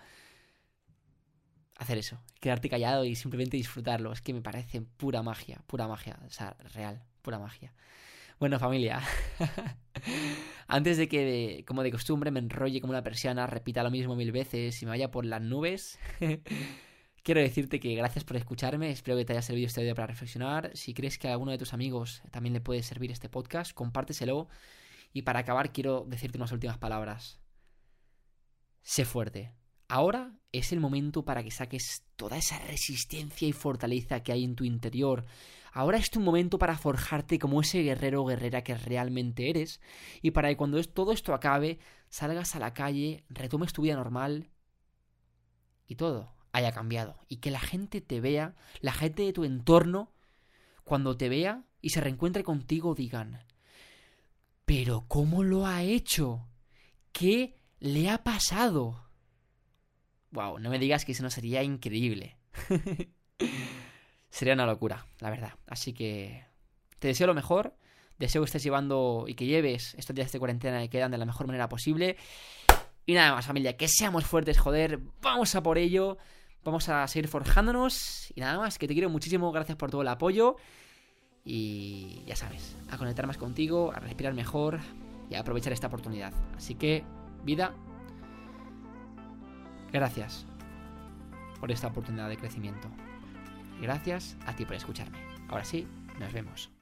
Hacer 1.76 1.98
eso, 1.98 2.18
quedarte 2.40 2.70
callado 2.70 3.04
y 3.04 3.14
simplemente 3.16 3.56
disfrutarlo. 3.56 4.12
Es 4.12 4.22
que 4.22 4.32
me 4.32 4.40
parece 4.40 4.80
pura 4.80 5.22
magia, 5.22 5.62
pura 5.66 5.86
magia. 5.86 6.18
O 6.26 6.30
sea, 6.30 6.56
real, 6.74 7.04
pura 7.22 7.38
magia. 7.38 7.74
Bueno, 8.38 8.58
familia. 8.58 9.02
Antes 10.68 10.96
de 10.98 11.08
que, 11.08 11.64
como 11.66 11.82
de 11.82 11.90
costumbre, 11.90 12.30
me 12.30 12.40
enrolle 12.40 12.80
como 12.80 12.92
una 12.92 13.02
persiana, 13.02 13.46
repita 13.46 13.82
lo 13.82 13.90
mismo 13.90 14.16
mil 14.16 14.32
veces 14.32 14.82
y 14.82 14.84
me 14.84 14.90
vaya 14.90 15.10
por 15.10 15.24
las 15.24 15.40
nubes, 15.40 15.98
quiero 17.22 17.40
decirte 17.40 17.80
que 17.80 17.94
gracias 17.94 18.24
por 18.24 18.36
escucharme. 18.36 18.90
Espero 18.90 19.16
que 19.16 19.24
te 19.24 19.32
haya 19.32 19.42
servido 19.42 19.66
este 19.66 19.80
video 19.80 19.94
para 19.94 20.06
reflexionar. 20.08 20.70
Si 20.74 20.94
crees 20.94 21.18
que 21.18 21.28
a 21.28 21.32
alguno 21.32 21.50
de 21.50 21.58
tus 21.58 21.72
amigos 21.72 22.22
también 22.30 22.52
le 22.52 22.60
puede 22.60 22.82
servir 22.82 23.10
este 23.10 23.28
podcast, 23.28 23.72
compárteselo. 23.72 24.48
Y 25.12 25.22
para 25.22 25.40
acabar, 25.40 25.72
quiero 25.72 26.04
decirte 26.06 26.38
unas 26.38 26.52
últimas 26.52 26.78
palabras. 26.78 27.40
Sé 28.82 29.04
fuerte. 29.04 29.52
Ahora 29.88 30.32
es 30.52 30.72
el 30.72 30.80
momento 30.80 31.24
para 31.24 31.42
que 31.42 31.50
saques 31.50 32.04
toda 32.16 32.36
esa 32.36 32.58
resistencia 32.58 33.46
y 33.46 33.52
fortaleza 33.52 34.22
que 34.22 34.32
hay 34.32 34.44
en 34.44 34.56
tu 34.56 34.64
interior. 34.64 35.24
Ahora 35.72 35.98
es 35.98 36.10
tu 36.10 36.20
momento 36.20 36.58
para 36.58 36.78
forjarte 36.78 37.38
como 37.38 37.60
ese 37.60 37.82
guerrero 37.82 38.22
o 38.22 38.26
guerrera 38.26 38.64
que 38.64 38.76
realmente 38.76 39.50
eres 39.50 39.80
y 40.22 40.30
para 40.30 40.48
que 40.48 40.56
cuando 40.56 40.82
todo 40.84 41.12
esto 41.12 41.34
acabe 41.34 41.78
salgas 42.08 42.56
a 42.56 42.58
la 42.58 42.72
calle, 42.72 43.24
retomes 43.28 43.72
tu 43.72 43.82
vida 43.82 43.94
normal 43.94 44.48
y 45.86 45.96
todo 45.96 46.34
haya 46.52 46.72
cambiado 46.72 47.18
y 47.28 47.36
que 47.36 47.50
la 47.50 47.60
gente 47.60 48.00
te 48.00 48.20
vea, 48.20 48.56
la 48.80 48.92
gente 48.92 49.22
de 49.22 49.34
tu 49.34 49.44
entorno, 49.44 50.12
cuando 50.84 51.16
te 51.16 51.28
vea 51.28 51.64
y 51.82 51.90
se 51.90 52.00
reencuentre 52.00 52.42
contigo 52.42 52.94
digan, 52.94 53.44
pero 54.64 55.04
¿cómo 55.08 55.44
lo 55.44 55.66
ha 55.66 55.82
hecho? 55.82 56.48
¿Qué 57.12 57.60
le 57.78 58.08
ha 58.08 58.24
pasado? 58.24 59.05
Wow, 60.36 60.58
no 60.58 60.68
me 60.68 60.78
digas 60.78 61.06
que 61.06 61.12
eso 61.12 61.22
no 61.22 61.30
sería 61.30 61.62
increíble. 61.62 62.36
sería 64.28 64.52
una 64.52 64.66
locura, 64.66 65.06
la 65.20 65.30
verdad. 65.30 65.54
Así 65.66 65.94
que 65.94 66.44
te 66.98 67.08
deseo 67.08 67.26
lo 67.26 67.32
mejor. 67.32 67.74
Deseo 68.18 68.42
que 68.42 68.46
estés 68.46 68.62
llevando 68.62 69.24
y 69.26 69.34
que 69.34 69.46
lleves 69.46 69.94
estos 69.94 70.14
días 70.14 70.30
de 70.30 70.38
cuarentena 70.38 70.82
que 70.82 70.90
quedan 70.90 71.10
de 71.10 71.16
la 71.16 71.24
mejor 71.24 71.46
manera 71.46 71.70
posible. 71.70 72.18
Y 73.06 73.14
nada 73.14 73.34
más, 73.34 73.46
familia, 73.46 73.78
que 73.78 73.88
seamos 73.88 74.26
fuertes, 74.26 74.58
joder. 74.58 75.00
Vamos 75.22 75.54
a 75.54 75.62
por 75.62 75.78
ello. 75.78 76.18
Vamos 76.64 76.90
a 76.90 77.08
seguir 77.08 77.28
forjándonos. 77.28 78.30
Y 78.34 78.40
nada 78.40 78.58
más, 78.58 78.76
que 78.76 78.86
te 78.86 78.92
quiero 78.92 79.08
muchísimo. 79.08 79.50
Gracias 79.52 79.78
por 79.78 79.90
todo 79.90 80.02
el 80.02 80.08
apoyo. 80.08 80.56
Y 81.46 82.24
ya 82.26 82.36
sabes, 82.36 82.76
a 82.90 82.98
conectar 82.98 83.26
más 83.26 83.38
contigo, 83.38 83.90
a 83.90 84.00
respirar 84.00 84.34
mejor 84.34 84.80
y 85.30 85.34
a 85.34 85.40
aprovechar 85.40 85.72
esta 85.72 85.86
oportunidad. 85.86 86.34
Así 86.58 86.74
que, 86.74 87.04
vida, 87.42 87.74
Gracias 89.96 90.44
por 91.58 91.72
esta 91.72 91.86
oportunidad 91.86 92.28
de 92.28 92.36
crecimiento. 92.36 92.86
Gracias 93.80 94.36
a 94.44 94.54
ti 94.54 94.66
por 94.66 94.74
escucharme. 94.74 95.16
Ahora 95.48 95.64
sí, 95.64 95.88
nos 96.20 96.34
vemos. 96.34 96.75